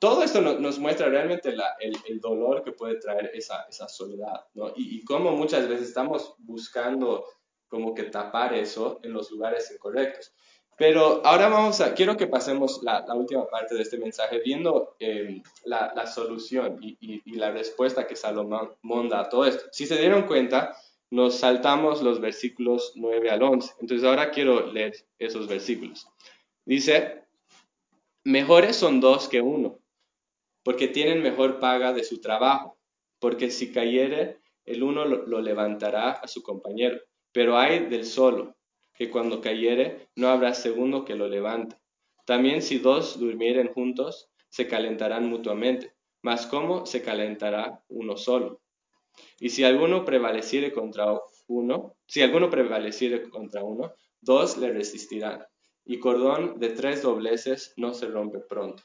todo 0.00 0.24
esto 0.24 0.40
no, 0.40 0.58
nos 0.58 0.78
muestra 0.80 1.08
realmente 1.08 1.52
la, 1.52 1.76
el, 1.78 1.96
el, 2.08 2.20
dolor 2.20 2.64
que 2.64 2.72
puede 2.72 2.96
traer 2.96 3.30
esa, 3.32 3.66
esa 3.68 3.88
soledad 3.88 4.44
¿no? 4.54 4.70
y, 4.74 4.96
y 4.96 5.04
cómo 5.04 5.30
muchas 5.32 5.68
veces 5.68 5.88
estamos 5.88 6.34
buscando 6.38 7.24
como 7.68 7.94
que 7.94 8.04
tapar 8.04 8.52
eso 8.54 8.98
en 9.04 9.12
los 9.12 9.30
lugares 9.30 9.70
incorrectos. 9.70 10.32
Pero 10.76 11.24
ahora 11.24 11.48
vamos 11.48 11.80
a, 11.80 11.94
quiero 11.94 12.16
que 12.16 12.26
pasemos 12.26 12.82
la, 12.82 13.04
la 13.06 13.14
última 13.14 13.46
parte 13.46 13.74
de 13.76 13.82
este 13.82 13.98
mensaje 13.98 14.40
viendo 14.40 14.96
eh, 14.98 15.42
la, 15.64 15.92
la, 15.94 16.06
solución 16.06 16.78
y, 16.80 16.96
y, 17.00 17.22
y, 17.24 17.34
la 17.34 17.50
respuesta 17.52 18.06
que 18.06 18.16
Salomón 18.16 19.08
da 19.10 19.20
a 19.20 19.28
todo 19.28 19.44
esto. 19.44 19.66
Si 19.72 19.86
se 19.86 19.98
dieron 19.98 20.26
cuenta, 20.26 20.74
nos 21.10 21.40
saltamos 21.40 22.02
los 22.02 22.20
versículos 22.20 22.92
9 22.94 23.30
al 23.30 23.42
11. 23.42 23.74
Entonces 23.80 24.06
ahora 24.06 24.30
quiero 24.30 24.72
leer 24.72 24.94
esos 25.18 25.48
versículos. 25.48 26.08
Dice, 26.64 27.24
mejores 28.24 28.76
son 28.76 29.00
dos 29.00 29.28
que 29.28 29.40
uno, 29.40 29.78
porque 30.62 30.88
tienen 30.88 31.22
mejor 31.22 31.58
paga 31.58 31.92
de 31.92 32.04
su 32.04 32.20
trabajo, 32.20 32.78
porque 33.18 33.50
si 33.50 33.72
cayere, 33.72 34.40
el 34.64 34.82
uno 34.82 35.04
lo, 35.04 35.40
levantará 35.40 36.12
a 36.12 36.28
su 36.28 36.42
compañero, 36.42 37.00
pero 37.32 37.58
hay 37.58 37.86
del 37.86 38.04
solo, 38.04 38.56
que 38.94 39.10
cuando 39.10 39.40
cayere, 39.40 40.08
no 40.14 40.28
habrá 40.28 40.54
segundo 40.54 41.04
que 41.04 41.16
lo 41.16 41.28
levante. 41.28 41.76
También 42.24 42.62
si 42.62 42.78
dos 42.78 43.18
durmieren 43.18 43.72
juntos, 43.72 44.30
se 44.48 44.68
calentarán 44.68 45.28
mutuamente, 45.28 45.94
mas 46.22 46.46
¿cómo 46.46 46.86
se 46.86 47.02
calentará 47.02 47.82
uno 47.88 48.16
solo? 48.16 48.60
Y 49.38 49.50
si 49.50 49.64
alguno 49.64 50.04
prevaleciere 50.04 50.72
contra 50.72 51.18
uno, 51.48 51.96
si 52.06 52.22
alguno 52.22 52.50
prevaleciere 52.50 53.28
contra 53.28 53.62
uno, 53.64 53.94
dos 54.20 54.56
le 54.58 54.72
resistirán, 54.72 55.44
y 55.84 55.98
cordón 55.98 56.58
de 56.58 56.70
tres 56.70 57.02
dobleces 57.02 57.72
no 57.76 57.94
se 57.94 58.06
rompe 58.06 58.38
pronto. 58.40 58.82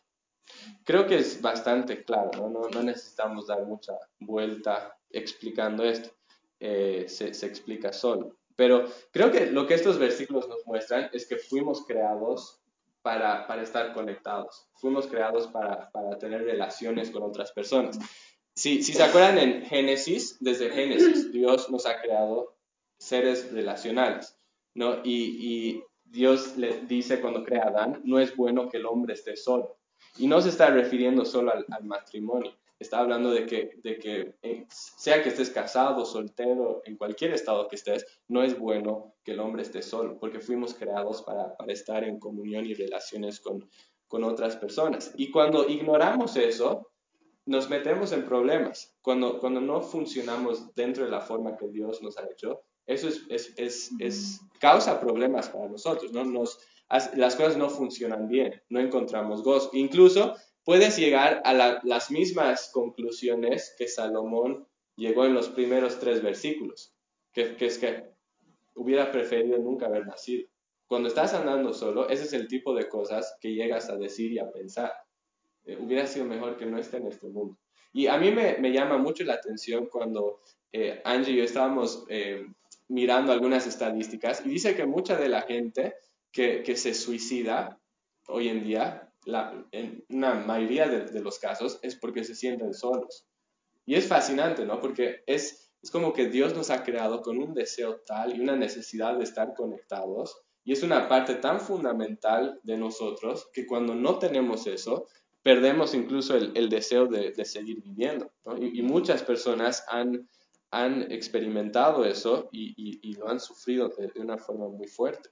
Creo 0.84 1.08
que 1.08 1.18
es 1.18 1.42
bastante 1.42 2.04
claro, 2.04 2.50
no, 2.50 2.70
no, 2.70 2.84
necesitamos 2.84 3.48
dar 3.48 3.66
mucha 3.66 3.94
vuelta 4.20 4.96
explicando 5.10 5.84
esto, 5.84 6.12
eh, 6.60 7.06
se, 7.08 7.34
se 7.34 7.46
explica 7.46 7.92
solo. 7.92 8.38
Pero 8.56 8.86
creo 9.12 9.32
que 9.32 9.48
lo 9.48 9.68
que 9.68 9.74
estos 9.74 9.98
versículos 10.00 10.48
nos 10.48 10.66
muestran 10.66 11.10
es 11.12 11.28
que 11.28 11.38
fuimos 11.38 11.86
creados 11.86 12.62
para, 13.06 13.46
para 13.46 13.62
estar 13.62 13.94
conectados, 13.94 14.68
fuimos 14.74 15.06
creados 15.06 15.46
para, 15.48 15.92
para, 15.92 16.18
tener 16.18 16.44
relaciones 16.44 17.12
con 17.12 17.22
otras 17.22 17.52
personas. 17.52 18.00
Si, 18.56 18.82
se 18.82 19.04
acuerdan 19.04 19.38
en 19.38 19.66
Génesis, 19.66 20.38
desde 20.40 20.70
Génesis, 20.70 21.32
Dios 21.32 21.70
nos 21.70 21.86
ha 21.86 22.02
creado 22.02 22.56
seres 22.98 23.52
relacionales, 23.52 24.38
¿no? 24.74 25.02
Y, 25.04 25.12
y 25.42 25.84
Dios 26.06 26.56
le 26.56 26.82
dice 26.86 27.20
cuando 27.20 27.44
crea 27.44 27.64
a 27.64 27.68
Adán, 27.68 28.02
no 28.06 28.20
es 28.20 28.36
bueno 28.36 28.70
que 28.70 28.78
el 28.78 28.86
hombre 28.86 29.14
esté 29.14 29.36
solo. 29.36 29.78
Y 30.18 30.28
no 30.28 30.40
se 30.42 30.50
está 30.50 30.70
refiriendo 30.70 31.26
solo 31.26 31.52
al, 31.52 31.66
matrimonio, 31.84 32.56
está 32.80 33.00
hablando 33.00 33.32
de 33.32 33.46
que, 33.46 33.78
de 33.84 33.98
que 33.98 34.36
eh, 34.42 34.66
sea 34.70 35.22
que 35.22 35.30
estés 35.30 35.50
casado, 35.50 36.06
soltero, 36.06 36.82
en 36.86 36.96
cualquier 36.96 37.34
estado 37.34 37.68
que 37.68 37.76
estés, 37.76 38.06
no 38.30 38.44
es 38.44 38.58
bueno 38.58 39.16
que 39.26 39.34
el 39.34 39.42
hombre 39.42 39.64
esté 39.64 39.82
solo, 39.82 40.18
porque 40.18 40.40
fuimos 40.40 40.74
creados 40.74 41.22
para, 41.24 41.58
para 41.58 41.74
estar 41.74 42.06
en 42.06 42.20
comunión 42.20 42.66
y 42.66 42.74
relaciones 42.74 43.42
con, 43.42 43.70
con 44.08 44.24
otras 44.24 44.56
personas. 44.56 45.12
Y 45.18 45.32
cuando 45.32 45.68
ignoramos 45.68 46.38
eso, 46.38 46.92
nos 47.46 47.70
metemos 47.70 48.12
en 48.12 48.26
problemas. 48.26 48.96
Cuando, 49.02 49.40
cuando 49.40 49.62
no 49.62 49.82
funcionamos 49.82 50.74
dentro 50.76 51.06
de 51.06 51.12
la 51.12 51.22
forma 51.22 51.58
que 51.58 51.68
Dios 51.68 52.02
nos 52.02 52.18
ha 52.18 52.26
hecho, 52.30 52.62
eso 52.86 53.08
es, 53.08 53.24
es, 53.30 53.54
es, 53.58 53.92
es 54.00 54.42
causa 54.60 55.00
problemas 55.00 55.50
para 55.50 55.68
nosotros, 55.68 56.12
¿no? 56.12 56.24
Nos, 56.24 56.60
las 57.16 57.36
cosas 57.36 57.58
no 57.58 57.70
funcionan 57.70 58.28
bien, 58.28 58.62
no 58.70 58.80
encontramos 58.80 59.44
gozo. 59.44 59.72
Incluso 59.74 60.36
puedes 60.64 60.98
llegar 60.98 61.42
a 61.46 61.80
las 61.84 62.12
mismas 62.12 62.70
conclusiones 62.72 63.74
que 63.78 63.88
Salomón 63.88 64.68
llegó 64.96 65.26
en 65.26 65.34
los 65.34 65.50
primeros 65.50 66.00
tres 66.00 66.22
versículos, 66.22 66.94
que, 67.34 67.56
es 67.60 67.78
que 67.78 68.12
hubiera 68.76 69.12
preferido 69.12 69.58
nunca 69.58 69.88
haber 69.88 70.06
nacido. 70.06 70.48
Cuando 70.88 71.08
estás 71.08 71.34
andando 71.34 71.74
solo, 71.74 72.10
ese 72.10 72.26
es 72.26 72.34
el 72.34 72.48
tipo 72.48 72.76
de 72.76 72.88
cosas 72.88 73.36
que 73.42 73.54
llegas 73.54 73.90
a 73.90 73.98
decir 73.98 74.32
y 74.32 74.40
a 74.40 74.52
pensar. 74.52 74.94
Eh, 75.66 75.78
hubiera 75.80 76.06
sido 76.08 76.26
mejor 76.26 76.58
que 76.58 76.66
no 76.66 76.78
esté 76.78 76.98
en 76.98 77.08
este 77.08 77.28
mundo. 77.28 77.58
Y 77.92 78.08
a 78.08 78.18
mí 78.18 78.30
me, 78.32 78.72
llama 78.72 78.98
mucho 78.98 79.24
la 79.24 79.36
atención 79.36 79.88
cuando 79.88 80.42
eh, 80.74 81.02
Angie 81.06 81.34
y 81.34 81.38
yo 81.38 81.44
estábamos 81.44 82.06
eh, 82.10 82.46
mirando 82.90 83.32
algunas 83.32 83.66
estadísticas 83.68 84.46
y 84.46 84.50
dice 84.50 84.76
que 84.76 84.86
mucha 84.86 85.16
de 85.16 85.30
la 85.30 85.44
gente 85.44 85.96
que, 86.32 86.76
se 86.76 86.94
suicida 86.94 87.80
hoy 88.28 88.50
en 88.50 88.64
día, 88.66 89.10
en 89.72 90.04
una 90.10 90.34
mayoría 90.34 90.90
de, 90.90 91.22
los 91.22 91.40
casos, 91.40 91.80
es 91.82 91.96
porque 91.96 92.26
se 92.26 92.36
sienten 92.36 92.74
solos. 92.74 93.26
Y 93.86 93.96
es 93.96 94.08
fascinante, 94.08 94.66
¿no? 94.66 94.82
Porque 94.82 95.24
es, 95.26 95.72
es 95.82 95.90
como 95.90 96.12
que 96.12 96.28
Dios 96.28 96.54
nos 96.54 96.70
ha 96.72 96.84
creado 96.84 97.22
con 97.22 97.38
un 97.38 97.54
deseo 97.54 98.02
tal 98.06 98.36
y 98.36 98.42
una 98.42 98.58
necesidad 98.58 99.18
de 99.18 99.24
estar 99.24 99.54
conectados. 99.54 100.38
Y 100.66 100.74
es 100.74 100.84
una 100.84 101.08
parte 101.08 101.36
tan 101.36 101.62
fundamental 101.62 102.60
de 102.64 102.76
nosotros 102.76 103.48
que 103.54 103.66
cuando 103.66 103.96
no 103.96 104.20
tenemos 104.20 104.68
eso, 104.68 105.08
perdemos 105.46 105.94
incluso 105.94 106.36
el, 106.36 106.70
deseo 106.70 107.06
de, 107.06 107.46
seguir 107.46 107.80
viviendo. 107.80 108.34
Y, 108.60 108.82
muchas 108.82 109.22
personas 109.22 109.86
han, 109.88 110.28
experimentado 111.12 112.04
eso 112.04 112.50
y, 112.52 113.14
lo 113.14 113.30
han 113.30 113.40
sufrido 113.40 113.90
de, 113.90 114.20
una 114.20 114.40
forma 114.40 114.68
muy 114.68 114.88
fuerte 114.88 115.30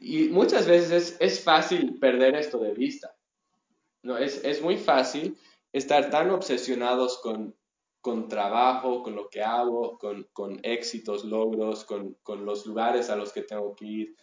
y 0.00 0.28
muchas 0.28 0.66
veces 0.66 1.16
es, 1.18 1.42
fácil 1.42 1.98
perder 1.98 2.36
esto 2.36 2.58
de 2.58 2.74
vista. 2.74 3.14
¿no? 4.02 4.18
Es, 4.18 4.60
muy 4.60 4.76
fácil 4.76 5.38
estar 5.72 6.10
tan 6.10 6.30
obsesionados 6.30 7.22
con, 7.22 8.28
trabajo, 8.28 9.02
con 9.02 9.16
lo 9.16 9.30
que 9.30 9.42
hago, 9.42 9.98
con, 9.98 10.28
con 10.34 10.60
éxitos, 10.62 11.24
logros, 11.24 11.86
con, 11.86 12.18
los 12.44 12.66
lugares 12.66 13.08
a 13.08 13.16
los 13.16 13.32
que 13.32 13.42
tengo 13.42 13.74
que 13.74 13.86
ir, 13.86 14.16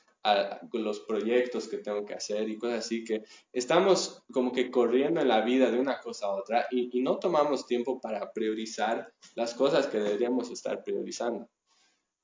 con 0.70 0.84
los 0.84 1.00
proyectos 1.02 1.68
que 1.68 1.78
tengo 1.78 2.06
que 2.06 2.14
hacer 2.14 2.48
y 2.48 2.58
cosas 2.58 2.86
así, 2.86 3.04
que 3.04 3.24
estamos 3.52 4.24
como 4.32 4.52
que 4.52 4.70
corriendo 4.70 5.20
en 5.22 5.28
la 5.28 5.42
vida 5.42 5.72
de 5.72 5.80
una 5.80 6.00
cosa 6.00 6.28
a 6.28 6.36
otra 6.36 6.68
y, 6.70 6.98
y 6.98 7.02
no 7.02 7.18
tomamos 7.18 7.66
tiempo 7.66 8.00
para 8.00 8.32
priorizar 8.32 9.12
las 9.36 9.54
cosas 9.56 9.88
que 9.88 10.00
deberíamos 10.00 10.52
estar 10.52 10.84
priorizando. 10.84 11.50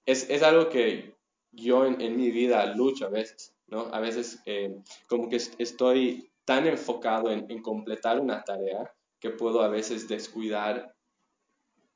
Es, 0.05 0.29
es 0.29 0.43
algo 0.43 0.69
que 0.69 1.17
yo 1.51 1.85
en, 1.85 2.17
mi 2.17 2.31
vida 2.31 2.65
lucho 2.75 3.05
a 3.07 3.09
veces, 3.09 3.55
¿no? 3.67 3.87
A 3.93 3.99
veces 3.99 4.41
eh, 4.45 4.75
como 5.07 5.29
que 5.29 5.37
estoy 5.37 6.29
tan 6.45 6.67
enfocado 6.67 7.31
en, 7.31 7.61
completar 7.61 8.19
una 8.19 8.43
tarea 8.43 8.93
que 9.19 9.31
puedo 9.31 9.61
a 9.61 9.67
veces 9.67 10.07
descuidar 10.07 10.95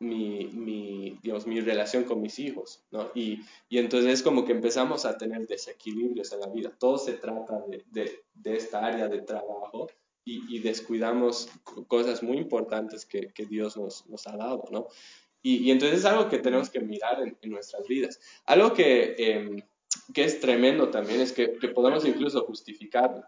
mi, 0.02 0.48
mi, 0.48 1.20
digamos, 1.22 1.46
mi 1.46 1.62
relación 1.62 2.04
con 2.04 2.22
mis 2.22 2.40
hijos, 2.40 2.84
¿no? 2.92 3.12
Y, 3.14 3.42
y, 3.70 3.78
entonces 3.78 4.12
es 4.12 4.24
como 4.24 4.46
que 4.46 4.52
empezamos 4.52 5.06
a 5.06 5.18
tener 5.18 5.48
desequilibrios 5.48 6.32
en 6.34 6.40
la 6.40 6.48
vida. 6.48 6.72
Todo 6.78 6.98
se 6.98 7.14
trata 7.14 7.64
de, 7.68 8.24
de, 8.34 8.58
esta 8.58 8.86
área 8.86 9.08
de 9.08 9.22
trabajo 9.22 9.90
y, 10.26 10.56
y, 10.56 10.60
descuidamos 10.60 11.50
cosas 11.88 12.24
muy 12.24 12.38
importantes 12.38 13.06
que, 13.06 13.32
que 13.34 13.46
Dios 13.46 13.78
nos, 13.78 14.06
nos, 14.08 14.26
ha 14.28 14.36
dado, 14.36 14.66
¿no? 14.72 14.88
Y, 15.44 15.72
entonces 15.72 16.00
es 16.00 16.06
algo 16.06 16.30
que 16.30 16.40
tenemos 16.40 16.70
que 16.70 16.80
mirar 16.80 17.22
en, 17.22 17.50
nuestras 17.50 17.88
vidas. 17.88 18.20
Algo 18.46 18.74
que, 18.74 19.16
em, 19.18 19.62
que, 20.14 20.24
es 20.24 20.40
tremendo 20.40 20.90
también 20.90 21.22
es 21.22 21.32
que, 21.32 21.54
que, 21.54 21.70
podemos 21.70 22.06
incluso 22.06 22.42
justificarlo. 22.46 23.24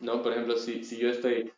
¿no? 0.00 0.22
Por 0.22 0.32
ejemplo, 0.32 0.56
si, 0.56 0.84
si 0.84 0.98
yo 0.98 1.08
estoy 1.08 1.52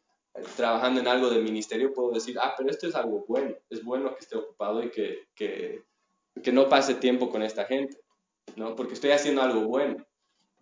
trabajando 0.56 1.00
en 1.00 1.08
algo 1.08 1.30
del 1.30 1.42
ministerio, 1.42 1.92
puedo 1.92 2.12
decir, 2.12 2.36
ah, 2.40 2.54
pero 2.56 2.70
esto 2.70 2.88
es 2.88 2.94
algo 2.94 3.24
bueno, 3.28 3.54
es 3.70 3.84
bueno 3.84 4.14
que 4.14 4.20
esté 4.20 4.36
ocupado 4.36 4.82
y 4.82 4.90
que, 4.90 5.28
que, 5.34 5.84
que 6.42 6.52
no 6.52 6.68
pase 6.68 6.94
tiempo 6.94 7.30
con 7.30 7.42
esta 7.42 7.64
gente, 7.64 7.98
¿no? 8.56 8.74
Porque 8.74 8.94
estoy 8.94 9.10
haciendo 9.10 9.42
algo 9.42 9.62
bueno. 9.62 10.04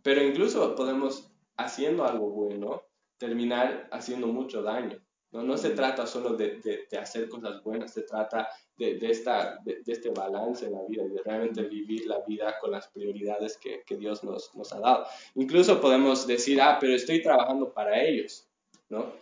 Pero 0.02 0.22
incluso 0.22 0.74
podemos, 0.74 1.30
haciendo 1.56 2.04
algo 2.04 2.30
bueno, 2.30 2.82
terminar 3.18 3.88
haciendo 3.92 4.26
mucho 4.26 4.62
daño. 4.62 5.00
No, 5.30 5.42
no 5.42 5.56
se 5.56 5.70
trata 5.70 6.06
solo 6.06 6.35
de, 6.35 6.61
de, 6.90 6.98
hacer 6.98 7.26
cosas 7.30 7.62
buenas, 7.62 7.94
se 7.94 8.02
trata 8.02 8.48
de, 8.76 8.98
esta, 9.00 9.58
de, 9.64 9.80
este 9.87 10.11
balance 10.11 10.66
en 10.66 10.72
la 10.72 10.82
vida 10.87 11.04
y 11.04 11.08
de 11.08 11.22
realmente 11.22 11.62
vivir 11.62 12.06
la 12.06 12.20
vida 12.26 12.58
con 12.61 12.72
las 12.72 12.88
prioridades 12.88 13.56
que, 13.56 13.82
que 13.87 13.96
Dios 13.96 14.22
nos, 14.24 14.54
nos, 14.54 14.70
ha 14.74 14.80
dado. 14.80 15.06
Incluso 15.37 15.80
podemos 15.80 16.26
decir, 16.26 16.61
ah, 16.61 16.76
pero 16.78 16.92
estoy 16.94 17.22
trabajando 17.22 17.72
para 17.72 18.02
ellos, 18.02 18.46
¿no? 18.90 19.14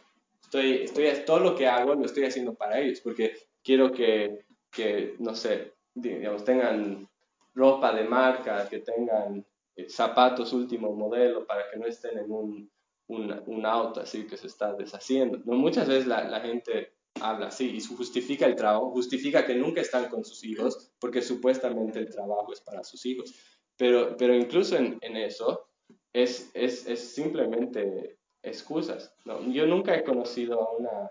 Estoy, 0.51 0.83
estoy, 0.83 1.25
todo 1.25 1.39
lo 1.39 1.55
que 1.55 1.69
hago 1.69 1.95
lo 1.95 2.05
estoy 2.05 2.25
haciendo 2.25 2.55
para 2.55 2.81
ellos, 2.81 3.01
porque 3.01 3.35
quiero 3.63 3.93
que, 3.93 4.47
que 4.71 5.15
no 5.19 5.35
sé, 5.35 5.75
digamos, 5.95 6.45
tengan 6.45 7.09
ropa 7.55 7.93
de 7.93 8.05
marca, 8.05 8.69
que 8.69 8.81
tengan 8.81 9.47
eh, 9.77 9.89
zapatos 9.89 10.53
último 10.53 10.93
modelo, 10.93 11.47
para 11.47 11.71
que 11.71 11.79
no 11.79 11.87
estén 11.87 12.19
en 12.19 12.31
un 12.33 12.71
un, 13.11 13.67
auto 13.67 14.01
así 14.01 14.27
que 14.27 14.37
se 14.37 14.47
está 14.47 14.73
deshaciendo. 14.75 15.39
¿no? 15.45 15.55
Muchas 15.55 15.89
veces 15.89 16.07
la, 16.07 16.25
la, 16.25 16.41
gente 16.41 16.93
habla 17.21 17.49
así 17.49 17.77
y 17.77 17.81
justifica 17.81 18.47
el 18.47 18.57
trabajo, 18.57 18.91
justifica 18.91 19.45
que 19.45 19.55
nunca 19.55 19.81
están 19.81 20.09
con 20.09 20.25
sus 20.25 20.45
hijos 20.45 20.93
porque 20.99 21.23
supuestamente 21.23 21.99
el 21.99 22.09
trabajo 22.09 22.53
es 22.53 22.61
para 22.61 22.85
sus 22.85 23.05
hijos. 23.07 23.35
Pero, 23.77 24.17
pero 24.17 24.35
incluso 24.35 24.77
en, 24.77 24.99
en 25.01 25.17
eso 25.17 25.69
es, 26.13 26.51
es, 26.55 26.87
es, 26.87 27.01
simplemente 27.01 28.19
excusas. 28.43 29.15
¿no? 29.25 29.41
Yo 29.51 29.67
nunca 29.67 29.95
he 29.95 30.05
conocido 30.05 30.61
a 30.61 30.73
una, 30.77 31.11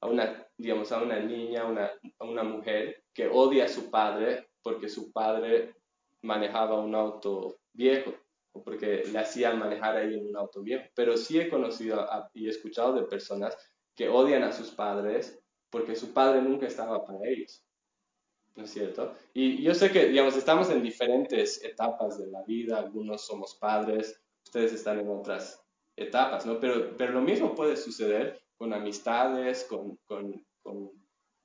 a 0.00 0.06
una, 0.06 0.46
digamos, 0.56 0.92
a 0.92 1.02
una 1.02 1.18
niña, 1.20 1.64
una, 1.64 1.90
a 2.18 2.24
una 2.24 2.42
mujer 2.42 3.04
que 3.12 3.28
odia 3.28 3.64
a 3.64 3.68
su 3.68 3.90
padre 3.90 4.48
porque 4.62 4.88
su 4.88 5.12
padre 5.12 5.74
manejaba 6.22 6.80
un 6.80 6.94
auto 6.94 7.60
viejo 7.72 8.12
o 8.52 8.62
porque 8.62 9.04
le 9.10 9.18
hacían 9.18 9.58
manejar 9.58 9.96
ahí 9.96 10.14
en 10.14 10.28
un 10.28 10.36
auto 10.36 10.62
viejo. 10.62 10.84
Pero 10.94 11.16
sí 11.16 11.38
he 11.38 11.48
conocido 11.48 12.06
y 12.34 12.48
escuchado 12.48 12.94
de 12.94 13.04
personas 13.04 13.56
que 13.94 14.08
odian 14.08 14.42
a 14.42 14.52
sus 14.52 14.70
padres 14.70 15.38
porque 15.70 15.94
su 15.94 16.12
padre 16.12 16.42
nunca 16.42 16.66
estaba 16.66 17.04
para 17.04 17.20
ellos. 17.28 17.64
¿No 18.56 18.64
es 18.64 18.70
cierto? 18.72 19.14
Y 19.32 19.62
yo 19.62 19.74
sé 19.74 19.92
que, 19.92 20.06
digamos, 20.06 20.36
estamos 20.36 20.68
en 20.70 20.82
diferentes 20.82 21.64
etapas 21.64 22.18
de 22.18 22.26
la 22.26 22.42
vida, 22.42 22.78
algunos 22.78 23.24
somos 23.24 23.54
padres, 23.54 24.20
ustedes 24.44 24.72
están 24.72 24.98
en 24.98 25.08
otras 25.08 25.62
etapas, 25.96 26.46
¿no? 26.46 26.58
Pero, 26.60 26.96
pero 26.96 27.12
lo 27.12 27.20
mismo 27.20 27.54
puede 27.54 27.76
suceder 27.76 28.40
con 28.56 28.72
amistades, 28.72 29.64
con, 29.64 29.96
con, 30.04 30.44
con 30.62 30.90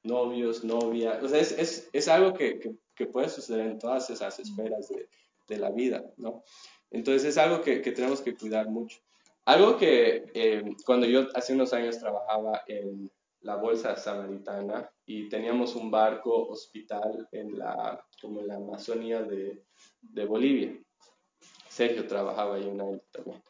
novios, 0.03 0.63
novias, 0.63 1.21
o 1.23 1.27
sea, 1.27 1.39
es, 1.39 1.51
es, 1.53 1.89
es 1.91 2.07
algo 2.07 2.33
que, 2.33 2.59
que, 2.59 2.75
que, 2.95 3.07
puede 3.07 3.29
suceder 3.29 3.67
en 3.67 3.79
todas 3.79 4.09
esas 4.09 4.39
esferas 4.39 4.87
de, 4.89 5.09
de 5.47 5.57
la 5.57 5.71
vida, 5.71 6.03
¿no? 6.17 6.43
Entonces 6.91 7.25
es 7.25 7.37
algo 7.37 7.61
que, 7.61 7.81
que 7.81 7.91
tenemos 7.91 8.21
que 8.21 8.35
cuidar 8.35 8.69
mucho. 8.69 8.99
Algo 9.45 9.77
que 9.77 10.25
eh, 10.33 10.63
cuando 10.85 11.05
yo 11.05 11.27
hace 11.35 11.53
unos 11.53 11.73
años 11.73 11.99
trabajaba 11.99 12.63
en 12.67 13.11
la 13.41 13.57
Bolsa 13.57 13.95
Samaritana 13.95 14.89
y 15.05 15.29
teníamos 15.29 15.75
un 15.75 15.91
barco 15.91 16.47
hospital 16.47 17.27
en 17.31 17.59
la, 17.59 18.03
como 18.19 18.39
en 18.41 18.47
la 18.47 18.55
Amazonía 18.55 19.21
de, 19.21 19.63
de 20.01 20.25
Bolivia. 20.25 20.75
Sergio 21.69 22.07
trabajaba 22.07 22.55
ahí 22.55 22.65
un 22.65 22.81
año 22.81 22.99
también. 23.11 23.43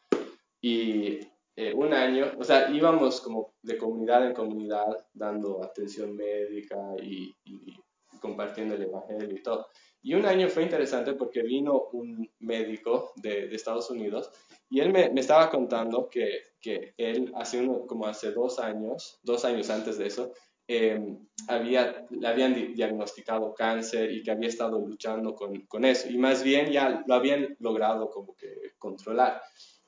Y 0.67 1.19
eh, 1.55 1.75
un 1.75 1.93
año, 1.93 2.31
o 2.39 2.43
sea, 2.43 2.71
íbamos 2.71 3.21
como 3.21 3.53
de 3.61 3.77
comunidad 3.77 4.25
en 4.25 4.33
comunidad 4.33 5.05
dando 5.13 5.63
atención 5.63 6.15
médica 6.15 6.75
y, 7.03 7.35
y 7.45 7.75
compartiendo 8.19 8.73
el 8.73 8.81
Evangelio 8.81 9.37
y 9.37 9.43
todo. 9.43 9.67
Y 10.01 10.15
un 10.15 10.25
año 10.25 10.49
fue 10.49 10.63
interesante 10.63 11.13
porque 11.13 11.43
vino 11.43 11.89
un 11.93 12.27
médico 12.39 13.11
de, 13.17 13.47
de 13.47 13.55
Estados 13.55 13.91
Unidos 13.91 14.31
y 14.67 14.79
él 14.79 14.91
me, 14.91 15.11
me 15.11 15.21
estaba 15.21 15.51
contando 15.51 16.09
que, 16.09 16.45
que, 16.59 16.95
él 16.97 17.31
hace 17.35 17.61
uno, 17.61 17.85
como 17.85 18.07
hace 18.07 18.31
dos 18.31 18.57
años, 18.57 19.19
dos 19.21 19.45
años 19.45 19.69
antes 19.69 19.99
de 19.99 20.07
eso, 20.07 20.33
eh, 20.67 20.99
había, 21.47 22.07
le 22.09 22.27
habían 22.27 22.73
diagnosticado 22.73 23.53
cáncer 23.53 24.11
y 24.11 24.23
que 24.23 24.31
había 24.31 24.49
estado 24.49 24.79
luchando 24.79 25.35
con, 25.35 25.61
con, 25.67 25.85
eso. 25.85 26.09
Y 26.09 26.17
más 26.17 26.41
bien 26.41 26.71
ya 26.71 27.03
lo 27.05 27.13
habían 27.13 27.55
logrado 27.59 28.09
como 28.09 28.35
que 28.35 28.73
controlar. 28.79 29.39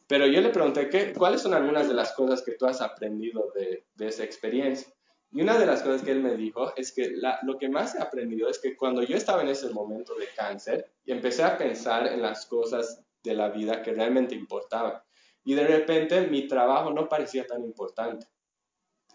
Pero 0.08 0.26
yo 0.26 0.42
le 0.42 0.50
pregunté, 0.50 0.90
¿qué, 0.90 1.14
¿cuáles 1.14 1.42
son 1.42 1.54
algunas 1.54 1.88
de 1.88 1.94
las 1.94 2.14
cosas 2.14 2.42
que 2.42 2.54
tú 2.54 2.66
has 2.66 2.82
aprendido 2.82 3.52
de, 3.54 3.86
de 3.94 4.08
esa 4.08 4.24
experiencia? 4.24 4.88
Y 5.32 5.42
una 5.42 5.60
de 5.60 5.66
las 5.66 5.84
cosas 5.84 6.02
que 6.02 6.12
él 6.12 6.22
me 6.22 6.38
dijo 6.38 6.74
es 6.78 6.94
que 6.94 7.14
lo 7.44 7.58
que 7.58 7.68
más 7.68 7.96
he 7.96 8.02
aprendido 8.02 8.50
es 8.50 8.60
que 8.60 8.78
cuando 8.78 9.04
yo 9.04 9.18
estaba 9.18 9.42
en 9.42 9.50
ese 9.50 9.70
momento 9.70 10.16
de 10.16 10.28
cáncer 10.36 10.94
y 11.04 11.12
empecé 11.12 11.44
a 11.44 11.58
pensar 11.58 12.08
en 12.08 12.22
las 12.22 12.46
cosas 12.46 13.04
de 13.24 13.34
la 13.34 13.50
vida 13.50 13.82
que 13.82 13.94
realmente 13.94 14.36
importaban. 14.36 15.02
Y 15.44 15.54
de 15.54 15.68
repente 15.68 16.28
mi 16.28 16.48
trabajo 16.48 16.92
no 16.92 17.10
parecía 17.10 17.46
tan 17.46 17.64
importante. 17.64 18.28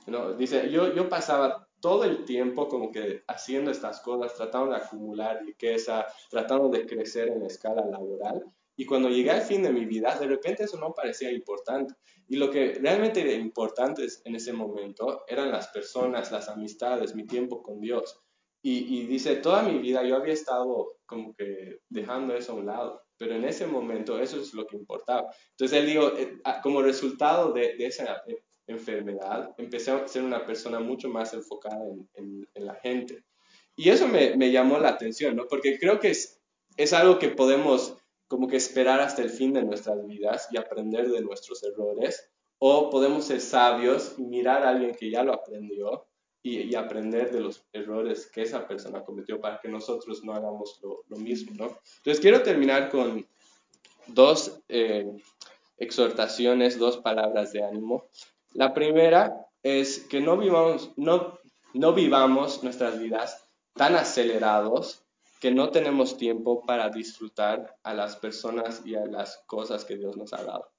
¿no? 0.07 0.35
Dice, 0.35 0.71
yo, 0.71 0.93
yo 0.95 1.09
pasaba 1.09 1.69
todo 1.81 2.05
el 2.05 2.25
tiempo 2.25 2.69
como 2.69 2.93
que 2.93 3.25
haciendo 3.27 3.71
estas 3.71 4.01
cosas, 4.01 4.35
tratando 4.35 4.71
de 4.71 4.77
acumular 4.77 5.43
riqueza, 5.45 6.07
tratando 6.31 6.69
de 6.69 6.87
crecer 6.87 7.29
en 7.29 7.41
la 7.41 7.47
escala 7.47 7.85
laboral. 7.85 8.45
Y 8.77 8.87
cuando 8.87 9.09
llegué 9.09 9.31
al 9.31 9.43
fin 9.43 9.63
de 9.63 9.73
mi 9.73 9.85
vida, 9.85 10.19
de 10.19 10.27
repente 10.27 10.65
eso 10.65 10.79
no 10.79 10.93
parecía 10.93 11.31
importante. 11.31 11.95
Y 12.29 12.37
lo 12.37 12.51
que 12.51 12.75
realmente 12.75 13.21
era 13.21 13.33
importante 13.33 14.07
en 14.25 14.37
ese 14.37 14.53
momento 14.53 15.25
eran 15.29 15.51
las 15.51 15.69
personas, 15.69 16.33
las 16.33 16.49
amistades, 16.49 17.15
mi 17.15 17.27
tiempo 17.27 17.63
con 17.63 17.81
Dios. 17.81 18.21
Y, 18.63 18.97
y, 18.97 19.07
dice, 19.07 19.37
toda 19.37 19.63
mi 19.63 19.79
vida 19.79 20.05
yo 20.05 20.17
había 20.17 20.35
estado 20.35 20.99
como 21.05 21.35
que 21.35 21.81
dejando 21.89 22.35
eso 22.35 22.53
a 22.53 22.57
un 22.57 22.67
lado 22.67 23.03
pero 23.23 23.37
en 23.37 23.45
ese 23.45 23.69
momento 23.69 24.19
eso 24.19 24.41
es 24.41 24.53
lo 24.53 24.67
que 24.67 24.77
importaba. 24.77 25.33
Entonces 25.51 25.79
él 25.79 25.87
dijo, 25.87 26.09
eh, 26.19 26.41
como 26.61 26.83
resultado 26.83 27.53
de, 27.53 27.77
de 27.77 27.87
esa 27.87 28.21
eh, 28.27 28.43
enfermedad, 28.67 29.55
empecé 29.59 29.93
a 29.93 30.09
ser 30.09 30.25
una 30.25 30.45
persona 30.45 30.81
mucho 30.81 31.09
más 31.09 31.33
enfocada 31.33 31.87
en, 31.87 32.09
en, 32.15 32.49
en 32.53 32.67
la 32.67 32.75
gente. 32.75 33.23
Y 33.77 33.91
eso 33.91 34.09
me, 34.09 34.37
me, 34.37 34.51
llamó 34.51 34.77
la 34.81 34.89
atención, 34.89 35.37
¿no? 35.37 35.47
Porque 35.47 35.79
creo 35.79 36.01
que 36.01 36.11
es, 36.11 36.43
es 36.77 36.93
algo 36.93 37.21
que 37.21 37.29
podemos 37.29 37.97
como 38.33 38.49
que 38.49 38.57
esperar 38.57 38.99
hasta 38.99 39.21
el 39.21 39.29
fin 39.29 39.53
de 39.53 39.63
nuestras 39.63 40.07
vidas 40.07 40.49
y 40.51 40.57
aprender 40.57 41.11
de 41.11 41.21
nuestros 41.21 41.63
errores, 41.65 42.31
o 42.59 42.89
podemos 42.89 43.27
ser 43.27 43.43
sabios 43.43 44.15
y 44.17 44.23
mirar 44.23 44.63
a 44.63 44.71
alguien 44.71 44.95
que 44.95 45.11
ya 45.11 45.23
lo 45.23 45.35
aprendió 45.35 46.07
y, 46.43 46.75
aprender 46.75 47.31
de 47.31 47.41
los 47.41 47.63
errores 47.75 48.31
que 48.33 48.41
esa 48.41 48.67
persona 48.67 49.05
cometió 49.05 49.39
para 49.39 49.61
que 49.61 49.69
nosotros 49.69 50.25
no 50.25 50.33
hagamos 50.33 50.81
lo, 50.83 51.05
lo 51.09 51.19
mismo, 51.19 51.53
¿no? 51.57 51.79
Entonces 51.99 52.21
quiero 52.21 52.43
terminar 52.43 52.89
con 52.91 53.29
dos 54.07 54.63
eh, 54.71 55.13
exhortaciones, 55.77 56.79
dos 56.79 56.97
palabras 56.97 57.53
de 57.53 57.63
ánimo. 57.63 58.09
La 58.55 58.73
primera 58.73 59.47
es 59.63 59.99
que 59.99 60.23
no 60.23 60.39
vivamos, 60.39 60.91
no, 60.97 61.39
no 61.75 61.93
vivamos 61.93 62.65
nuestras 62.65 62.99
vidas 62.99 63.47
tan 63.75 63.95
acelerados 63.95 65.02
que 65.43 65.51
no 65.51 65.71
tenemos 65.71 66.17
tiempo 66.17 66.65
para 66.65 66.89
disfrutar 66.89 67.77
a 67.83 67.95
las 67.95 68.15
personas 68.15 68.81
y 68.85 68.95
a 68.95 69.05
las 69.07 69.43
cosas 69.49 69.85
que 69.85 69.97
Dios 69.97 70.17
nos 70.17 70.33
ha 70.35 70.45
dado. 70.45 70.71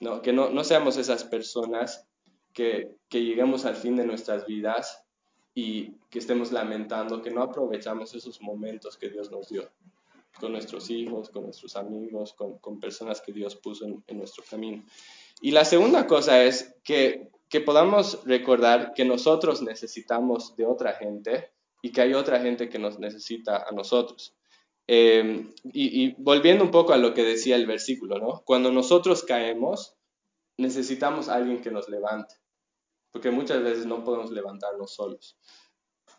No, 0.00 0.20
que 0.20 0.34
no, 0.34 0.50
no 0.50 0.64
seamos 0.64 0.98
esas 0.98 1.24
personas 1.24 2.06
que, 2.52 2.94
que 3.08 3.24
lleguemos 3.24 3.64
al 3.64 3.74
fin 3.74 3.96
de 3.96 4.04
nuestras 4.04 4.44
vidas 4.44 5.02
y 5.54 5.92
que 6.10 6.18
estemos 6.18 6.52
lamentando 6.52 7.22
que 7.22 7.30
no 7.30 7.42
aprovechamos 7.42 8.14
esos 8.14 8.42
momentos 8.42 8.98
que 8.98 9.08
Dios 9.08 9.30
nos 9.30 9.48
dio 9.48 9.66
con 10.38 10.52
nuestros 10.52 10.90
hijos, 10.90 11.30
con 11.30 11.44
nuestros 11.44 11.74
amigos, 11.76 12.34
con, 12.34 12.58
con 12.58 12.78
personas 12.78 13.22
que 13.22 13.32
Dios 13.32 13.56
puso 13.56 13.86
en, 13.86 14.04
en, 14.08 14.18
nuestro 14.18 14.44
camino. 14.44 14.84
Y 15.40 15.52
la 15.52 15.64
segunda 15.64 16.06
cosa 16.06 16.44
es 16.44 16.76
que, 16.84 17.30
que 17.48 17.62
podamos 17.62 18.22
recordar 18.26 18.92
que 18.92 19.06
nosotros 19.06 19.62
necesitamos 19.62 20.54
de 20.54 20.66
otra 20.66 20.92
gente 20.92 21.54
y 21.84 21.92
que 21.92 22.00
hay 22.00 22.14
otra 22.14 22.40
gente 22.40 22.68
que 22.68 22.78
nos 22.78 22.98
necesita 22.98 23.64
a 23.68 23.72
nosotros. 23.72 24.34
Eh, 24.86 25.52
y, 25.64 26.14
volviendo 26.22 26.64
un 26.64 26.70
poco 26.70 26.92
a 26.92 26.98
lo 26.98 27.14
que 27.14 27.24
decía 27.24 27.56
el 27.56 27.66
versículo, 27.66 28.18
¿no? 28.18 28.42
Cuando 28.44 28.70
nosotros 28.70 29.22
caemos, 29.22 29.94
necesitamos 30.56 31.28
a 31.28 31.34
alguien 31.34 31.62
que 31.62 31.70
nos 31.70 31.88
levante 31.88 32.36
porque 33.14 33.30
muchas 33.30 33.62
veces 33.62 33.86
no 33.86 34.02
podemos 34.02 34.32
levantarnos 34.32 34.92
solos. 34.92 35.38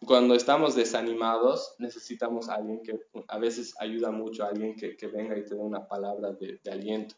Cuando 0.05 0.33
estamos 0.33 0.75
desanimados, 0.75 1.75
necesitamos 1.77 2.47
a 2.47 2.55
alguien 2.55 2.81
que 2.83 2.97
a 3.27 3.37
veces 3.37 3.75
ayuda 3.79 4.11
mucho, 4.11 4.45
a 4.45 4.47
alguien 4.47 4.77
que, 4.77 4.95
que 4.95 5.07
venga 5.07 5.37
y 5.37 5.43
te 5.43 5.55
dé 5.55 5.61
una 5.61 5.89
palabra 5.89 6.31
de, 6.31 6.57
aliento. 6.71 7.15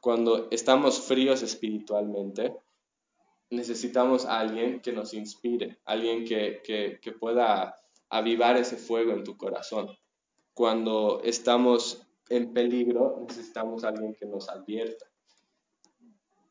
Cuando 0.00 0.48
estamos 0.50 1.00
fríos 1.00 1.42
espiritualmente, 1.42 2.56
necesitamos 3.50 4.24
a 4.24 4.40
alguien 4.40 4.80
que 4.80 4.92
nos 4.92 5.12
inspire, 5.12 5.76
alguien 5.84 6.24
que, 6.24 6.62
que, 6.64 7.12
pueda 7.12 7.76
avivar 8.10 8.56
ese 8.56 8.76
fuego 8.76 9.12
en 9.12 9.24
tu 9.24 9.36
corazón. 9.36 9.88
Cuando 10.54 11.20
estamos 11.22 12.06
en 12.28 12.52
peligro, 12.52 13.24
necesitamos 13.26 13.84
alguien 13.84 14.14
que 14.14 14.26
nos 14.26 14.48
advierta. 14.48 15.06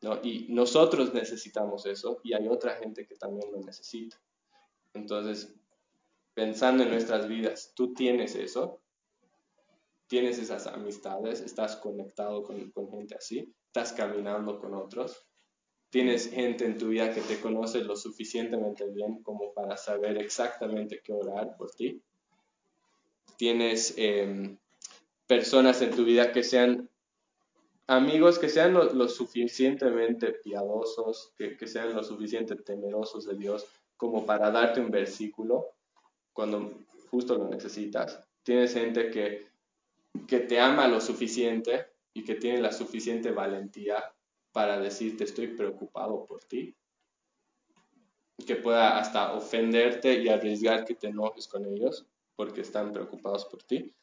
¿no? 0.00 0.20
Y 0.22 0.46
nosotros 0.50 1.12
necesitamos 1.12 1.86
eso 1.86 2.20
y 2.22 2.32
hay 2.32 2.48
otra 2.48 2.76
gente 2.76 3.06
que 3.06 3.16
también 3.16 3.50
lo 3.52 3.60
necesita. 3.60 4.20
Entonces, 4.94 5.54
pensando 6.34 6.84
en 6.84 6.90
nuestras 6.90 7.28
vidas, 7.28 7.72
tú 7.74 7.92
tienes 7.94 8.34
eso, 8.34 8.80
tienes 10.06 10.38
esas 10.38 10.66
amistades, 10.66 11.40
estás 11.40 11.76
conectado 11.76 12.42
con, 12.42 12.70
con 12.70 12.90
gente 12.90 13.16
así, 13.16 13.54
estás 13.66 13.92
caminando 13.92 14.58
con 14.58 14.74
otros, 14.74 15.27
tienes 15.90 16.30
gente 16.30 16.64
en 16.64 16.78
tu 16.78 16.88
vida 16.88 17.12
que 17.12 17.20
te 17.20 17.40
conoce 17.40 17.82
lo 17.82 17.96
suficientemente 17.96 18.84
bien 18.90 19.22
como 19.22 19.52
para 19.54 19.76
saber 19.76 20.18
exactamente 20.18 21.00
qué 21.02 21.12
orar 21.12 21.56
por 21.56 21.70
ti. 21.70 22.02
Tienes 23.36 23.94
eh, 23.96 24.56
personas 25.26 25.80
en 25.82 25.90
tu 25.90 26.04
vida 26.04 26.32
que 26.32 26.42
sean 26.42 26.90
amigos 27.86 28.38
que 28.38 28.50
sean 28.50 28.74
lo, 28.74 29.08
suficientemente 29.08 30.32
piadosos, 30.32 31.32
que, 31.36 31.56
que, 31.56 31.66
sean 31.66 31.94
lo 31.94 32.04
suficientemente 32.04 32.74
temerosos 32.74 33.26
de 33.26 33.34
Dios 33.34 33.66
como 33.96 34.26
para 34.26 34.50
darte 34.50 34.80
un 34.80 34.90
versículo 34.90 35.74
cuando 36.34 36.84
justo 37.10 37.36
lo 37.36 37.48
necesitas. 37.48 38.22
Tienes 38.42 38.74
gente 38.74 39.10
que, 39.10 39.46
que 40.26 40.40
te 40.40 40.60
ama 40.60 40.86
lo 40.86 41.00
suficiente 41.00 41.86
y 42.12 42.24
que 42.24 42.34
tiene 42.34 42.60
la 42.60 42.72
suficiente 42.72 43.30
valentía 43.30 44.04
para 44.52 44.78
decirte 44.80 45.24
estoy 45.24 45.48
preocupado 45.48 46.24
por 46.26 46.44
ti. 46.44 46.74
Que 48.46 48.56
pueda 48.56 48.98
hasta 48.98 49.32
ofenderte 49.34 50.14
y 50.14 50.28
arriesgar 50.28 50.84
que 50.84 50.94
te 50.94 51.08
enojes 51.08 51.48
con 51.48 51.66
ellos 51.66 52.06
porque 52.36 52.60
están 52.60 52.92
preocupados 52.92 53.44
por 53.46 53.62
ti 53.62 53.94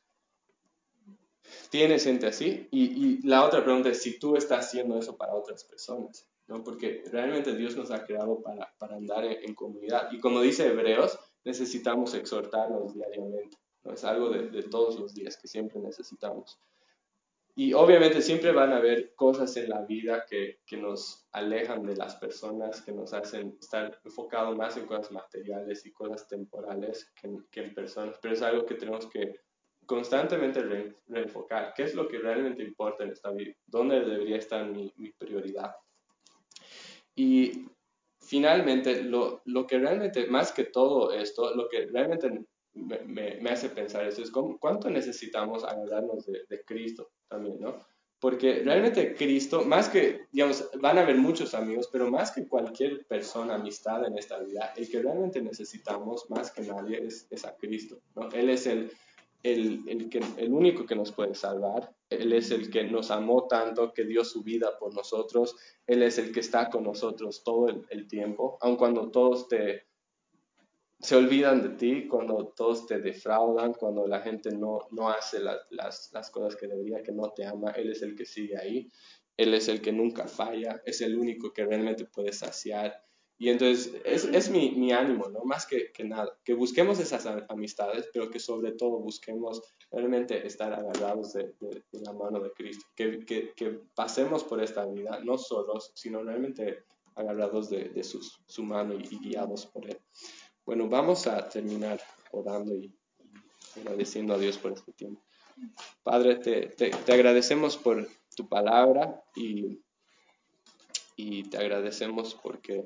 tienes 1.69 2.03
gente 2.03 2.27
así. 2.27 2.67
Y, 2.71 2.84
y, 2.84 3.21
la 3.23 3.45
otra 3.45 3.63
pregunta 3.63 3.89
es 3.89 4.01
si 4.01 4.19
tú 4.19 4.36
estás 4.36 4.67
haciendo 4.67 4.97
eso 4.97 5.15
para 5.17 5.36
otras 5.36 5.63
personas, 5.63 6.27
¿no? 6.47 6.63
Porque 6.63 7.03
realmente 7.12 7.55
Dios 7.55 7.75
nos 7.75 7.91
ha 7.91 8.03
creado 8.03 8.41
para, 8.41 8.73
para 8.77 8.95
andar 8.95 9.25
en, 9.25 9.53
comunidad. 9.55 10.12
Y 10.12 10.19
como 10.19 10.41
dice 10.41 10.67
Hebreos, 10.67 11.17
necesitamos 11.43 12.13
exhortarnos 12.13 12.93
diariamente, 12.93 13.58
¿no? 13.84 13.93
Es 13.93 14.03
algo 14.03 14.29
de, 14.29 14.49
de 14.49 14.63
todos 14.63 14.99
los 14.99 15.13
días 15.13 15.38
que 15.38 15.47
siempre 15.47 15.79
necesitamos. 15.79 16.60
Y 17.57 17.71
obviamente 17.71 18.21
siempre 18.21 18.51
van 18.51 18.73
a 18.73 18.77
haber 18.77 19.15
cosas 19.15 19.55
en 19.55 19.69
la 19.69 19.79
vida 19.85 20.25
que, 20.29 20.59
que, 20.65 20.75
nos 20.75 21.25
alejan 21.31 21.85
de 21.85 21.95
las 21.95 22.17
personas, 22.17 22.81
que 22.81 22.91
nos 22.91 23.13
hacen 23.13 23.57
estar 23.61 23.97
enfocados 24.03 24.57
más 24.57 24.75
en 24.75 24.85
cosas 24.85 25.09
materiales 25.13 25.85
y 25.85 25.93
cosas 25.93 26.27
temporales 26.27 27.13
que, 27.15 27.29
que 27.49 27.61
en 27.61 27.73
personas, 27.73 28.19
pero 28.21 28.33
es 28.33 28.41
algo 28.41 28.65
que 28.65 28.75
tenemos 28.75 29.07
que 29.07 29.39
constantemente 29.85 30.61
reenfocar. 31.07 31.73
Qué 31.73 31.83
es 31.83 31.95
lo 31.95 32.09
que 32.09 32.17
realmente 32.17 32.61
importa 32.61 33.05
en 33.05 33.11
esta 33.11 33.31
vida, 33.31 33.53
dónde 33.65 34.01
debería 34.01 34.35
estar 34.35 34.65
mi, 34.67 34.91
prioridad. 35.17 35.77
Y 37.15 37.67
finalmente, 38.19 39.01
lo, 39.01 39.41
lo, 39.45 39.65
que 39.65 39.79
realmente, 39.79 40.27
más 40.27 40.51
que 40.51 40.65
todo 40.65 41.13
esto, 41.13 41.55
lo 41.55 41.69
que 41.69 41.85
realmente 41.85 42.45
me, 42.73 42.99
me, 43.39 43.49
hace 43.49 43.69
pensar 43.69 44.05
eso 44.05 44.21
es 44.21 44.31
cuánto 44.59 44.89
necesitamos 44.89 45.63
agarrarnos 45.63 46.25
de, 46.25 46.43
de 46.49 46.61
Cristo 46.65 47.11
también, 47.27 47.59
¿no? 47.59 47.79
Porque 48.19 48.61
realmente 48.63 49.13
Cristo, 49.13 49.63
más 49.65 49.89
que, 49.89 50.21
digamos, 50.31 50.69
van 50.79 50.97
a 50.97 51.01
haber 51.01 51.17
muchos 51.17 51.53
amigos, 51.53 51.89
pero 51.91 52.09
más 52.09 52.31
que 52.31 52.47
cualquier 52.47 53.05
persona, 53.05 53.55
amistad 53.55 54.05
en 54.05 54.17
esta 54.17 54.39
vida, 54.39 54.73
el 54.77 54.89
que 54.89 55.01
realmente 55.01 55.41
necesitamos 55.41 56.29
más 56.29 56.51
que 56.51 56.61
nadie 56.61 57.05
es, 57.05 57.27
es 57.29 57.45
a 57.45 57.55
Cristo, 57.55 57.99
¿no? 58.15 58.31
Él 58.31 58.49
es 58.49 58.67
el, 58.67 58.91
el, 59.43 59.83
el, 59.88 60.09
que, 60.09 60.23
el 60.38 60.53
único 60.53 60.85
que 60.85 60.95
nos 60.95 61.11
puede 61.11 61.35
salvar, 61.35 61.93
Él 62.09 62.33
es 62.33 62.49
el 62.51 62.71
que 62.71 62.85
nos 62.85 63.11
amó 63.11 63.47
tanto, 63.47 63.93
que 63.93 64.05
dio 64.05 64.23
su 64.23 64.41
vida 64.41 64.77
por 64.79 64.95
nosotros, 64.95 65.55
Él 65.85 66.01
es 66.01 66.17
el 66.17 66.31
que 66.31 66.39
está 66.39 66.69
con 66.69 66.83
nosotros 66.83 67.43
todo 67.43 67.69
el, 67.69 67.85
el 67.89 68.07
tiempo, 68.07 68.57
aun 68.61 68.75
cuando 68.75 69.11
todos 69.11 69.47
te, 69.47 69.85
se 70.99 71.15
olvidan 71.15 71.62
de 71.62 71.69
ti 71.69 72.08
cuando 72.08 72.53
todos 72.55 72.88
te 72.88 72.99
defraudan, 72.99 73.73
cuando 73.73 74.08
la 74.08 74.21
gente 74.21 74.51
no, 74.51 74.88
no 74.91 75.10
hace 75.10 75.39
las, 75.39 75.60
las, 75.69 76.31
cosas 76.31 76.55
que 76.55 76.67
debería, 76.67 77.03
que 77.03 77.12
no 77.12 77.31
te 77.31 77.45
ama, 77.45 77.71
Él 77.71 77.91
es 77.91 78.01
el 78.01 78.15
que 78.15 78.25
sigue 78.25 78.58
ahí, 78.58 78.89
Él 79.38 79.53
es 79.53 79.67
el 79.67 79.81
que 79.81 79.91
nunca 79.91 80.27
falla, 80.27 80.81
es 80.86 81.01
el 81.01 81.17
único 81.17 81.51
que 81.51 81.65
realmente 81.65 82.05
puede 82.05 82.31
saciar. 82.31 83.03
Y 83.38 83.49
entonces 83.49 83.93
es, 84.05 84.23
es 84.23 84.49
mi, 84.49 84.71
mi, 84.71 84.93
ánimo, 84.93 85.27
¿no? 85.27 85.43
Más 85.43 85.65
que, 85.65 85.91
que, 85.91 86.05
nada, 86.05 86.39
que 86.45 86.53
busquemos 86.53 86.99
esas 86.99 87.27
amistades, 87.49 88.10
pero 88.13 88.29
que 88.29 88.39
sobre 88.39 88.71
todo 88.71 88.99
busquemos 88.99 89.62
realmente 89.91 90.47
estar 90.47 90.73
agarrados 90.73 91.34
de, 91.34 91.53
de, 91.60 91.84
la 91.91 92.13
mano 92.13 92.39
de 92.39 92.51
Cristo, 92.53 92.86
que, 92.95 93.19
que, 93.25 93.51
que, 93.53 93.81
pasemos 93.93 94.45
por 94.45 94.63
esta 94.63 94.86
vida 94.86 95.19
no 95.25 95.38
solos, 95.38 95.91
sino 95.95 96.23
realmente 96.23 96.86
agarrados 97.15 97.69
de, 97.69 98.03
su, 98.03 98.21
su 98.45 98.63
mano 98.63 98.93
y 98.93 99.17
guiados 99.19 99.65
por 99.65 99.86
Él. 99.89 99.99
Bueno, 100.65 100.89
vamos 100.89 101.28
a 101.28 101.47
terminar 101.47 102.01
orando 102.32 102.73
y, 102.73 102.91
agradeciendo 103.75 104.34
a 104.34 104.39
Dios 104.39 104.58
por 104.58 104.71
este 104.71 104.93
tiempo. 104.93 105.21
Padre, 106.01 106.38
te, 106.38 106.69
te, 106.69 107.13
agradecemos 107.13 107.78
por 107.78 108.08
tu 108.36 108.49
palabra 108.49 109.23
y, 109.36 109.80
y 111.15 111.43
te 111.43 111.58
agradecemos 111.58 112.34
porque, 112.41 112.84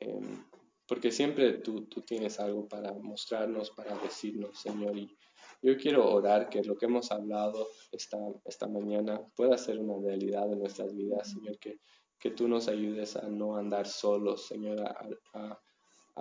em, 0.00 0.44
porque 0.86 1.10
siempre 1.10 1.54
tú, 1.54 1.86
tú, 1.86 2.02
tienes 2.02 2.40
algo 2.40 2.68
para 2.68 2.92
mostrarnos, 2.92 3.70
para 3.70 3.96
decirnos, 3.98 4.60
Señor. 4.60 4.96
Y 4.98 5.16
yo 5.62 5.78
quiero 5.78 6.12
orar 6.12 6.50
que 6.50 6.62
lo 6.62 6.76
que 6.76 6.86
hemos 6.86 7.10
hablado 7.10 7.68
esta, 7.90 8.18
esta 8.44 8.68
mañana 8.68 9.18
pueda 9.34 9.56
ser 9.56 9.78
una 9.78 9.94
realidad 10.06 10.52
en 10.52 10.58
nuestras 10.58 10.94
vidas, 10.94 11.30
Señor, 11.30 11.58
que, 11.58 11.80
que 12.18 12.32
tú 12.32 12.48
nos 12.48 12.68
ayudes 12.68 13.16
a 13.16 13.28
no 13.28 13.56
andar 13.56 13.86
solos, 13.86 14.46
Señor, 14.46 14.80
a 14.80 15.58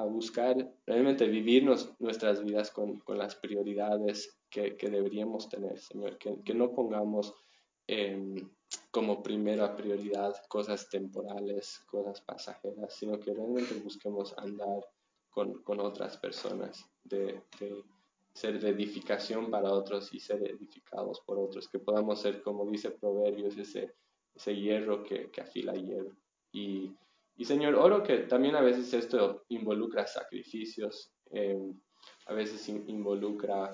buscar 0.03 0.55
realmente 0.85 1.27
vivir 1.27 1.63
nuestras 1.99 2.43
vidas 2.43 2.71
con, 2.71 2.99
con, 2.99 3.17
las 3.17 3.35
prioridades 3.35 4.37
que, 4.49 4.77
que, 4.77 4.89
deberíamos 4.89 5.49
tener, 5.49 5.79
Señor, 5.79 6.17
que, 6.17 6.41
que 6.43 6.53
no 6.53 6.71
pongamos 6.71 7.33
em, 7.87 8.49
como 8.91 9.23
primera 9.23 9.75
prioridad 9.75 10.35
cosas 10.47 10.89
temporales, 10.89 11.79
cosas 11.89 12.21
pasajeras, 12.21 12.93
sino 12.93 13.19
que 13.19 13.33
realmente 13.33 13.75
busquemos 13.75 14.37
andar 14.37 14.85
con, 15.29 15.61
con 15.63 15.79
otras 15.79 16.17
personas, 16.17 16.89
de, 17.03 17.41
de, 17.59 17.83
ser 18.33 18.59
de 18.59 18.69
edificación 18.69 19.49
para 19.49 19.71
otros 19.71 20.13
y 20.13 20.19
ser 20.19 20.43
edificados 20.43 21.21
por 21.21 21.39
otros, 21.39 21.67
que 21.67 21.79
podamos 21.79 22.21
ser, 22.21 22.43
como 22.43 22.69
dice 22.69 22.91
Proverbios, 22.91 23.57
ese, 23.57 23.95
ese 24.35 24.55
hierro 24.55 25.03
que, 25.03 25.31
que 25.31 25.41
afila 25.41 25.73
hierro. 25.73 26.15
Y, 26.51 26.91
y 27.37 27.45
Señor, 27.45 27.75
oro 27.75 28.01
que 28.01 28.17
también 28.19 28.55
a 28.55 28.61
veces 28.61 28.91
esto 28.93 29.45
involucra 29.49 30.07
sacrificios, 30.07 31.13
em, 31.29 31.79
a 32.25 32.33
veces 32.33 32.67
involucra 32.67 33.71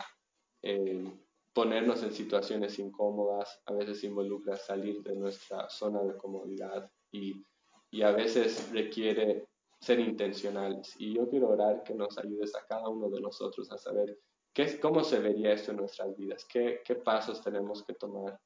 em, 0.62 1.18
ponernos 1.54 2.04
en 2.04 2.12
situaciones 2.12 2.78
incómodas, 2.80 3.62
a 3.66 3.74
veces 3.74 4.04
involucra 4.04 4.58
salir 4.58 5.02
de 5.02 5.16
nuestra 5.16 5.70
zona 5.70 6.04
de 6.04 6.18
comodidad 6.18 6.92
y, 7.12 7.46
y 7.90 8.02
a 8.02 8.12
veces 8.12 8.70
requiere 8.72 9.48
ser 9.80 10.00
intencionales. 10.00 10.94
Y 10.98 11.14
yo 11.14 11.30
quiero 11.30 11.50
orar 11.50 11.84
que 11.84 11.94
nos 11.94 12.18
ayudes 12.18 12.56
a 12.56 12.66
cada 12.66 12.90
uno 12.90 13.10
de 13.10 13.22
nosotros 13.22 13.72
a 13.72 13.78
saber 13.78 14.20
qué, 14.54 14.78
cómo 14.80 15.04
se 15.04 15.20
vería 15.20 15.54
esto 15.54 15.72
en 15.72 15.78
nuestras 15.78 16.16
vidas, 16.18 16.46
qué, 16.46 16.82
qué 16.84 16.96
pasos 16.96 17.42
tenemos 17.42 17.84
que 17.84 17.94
tomar 17.94 18.40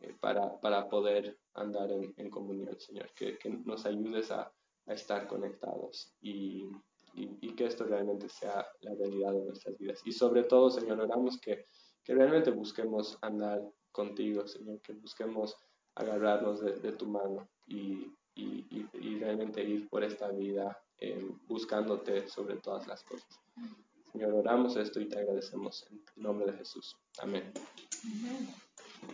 eh, 0.00 0.14
para, 0.20 0.60
para, 0.60 0.88
poder 0.88 1.38
andar 1.54 1.90
en, 1.90 2.14
en 2.16 2.30
comunión, 2.30 2.78
Señor, 2.78 3.10
que, 3.14 3.36
que 3.38 3.50
nos 3.50 3.84
ayudes 3.84 4.30
a 4.30 4.52
a 4.90 4.94
estar 4.94 5.26
conectados 5.28 6.12
y, 6.20 6.68
y, 7.14 7.54
que 7.54 7.66
esto 7.66 7.84
realmente 7.84 8.28
sea 8.28 8.66
la 8.80 8.94
realidad 8.94 9.32
de 9.32 9.44
nuestras 9.44 9.78
vidas. 9.78 10.00
Y 10.04 10.12
sobre 10.12 10.42
todo, 10.44 10.70
Señor, 10.70 11.00
oramos 11.00 11.40
que, 11.40 11.66
que 12.02 12.14
realmente 12.14 12.50
busquemos 12.50 13.16
andar 13.22 13.62
contigo, 13.92 14.46
Señor, 14.46 14.80
que 14.82 14.94
busquemos 14.94 15.56
agarrarnos 15.94 16.60
de, 16.60 16.92
tu 16.92 17.06
mano 17.06 17.48
y, 17.66 18.12
y, 18.34 18.88
y, 18.94 19.18
realmente 19.18 19.62
ir 19.62 19.88
por 19.88 20.02
esta 20.02 20.30
vida 20.30 20.76
eh, 20.98 21.24
buscándote 21.46 22.28
sobre 22.28 22.56
todas 22.56 22.86
las 22.86 23.04
cosas. 23.04 23.40
Señor, 24.12 24.34
oramos 24.34 24.76
esto 24.76 25.00
y 25.00 25.08
te 25.08 25.18
agradecemos 25.18 25.86
en 25.90 26.02
el 26.16 26.22
nombre 26.22 26.50
de 26.50 26.58
Jesús. 26.58 26.96
Amén. 27.20 27.52
Amén. 28.04 28.69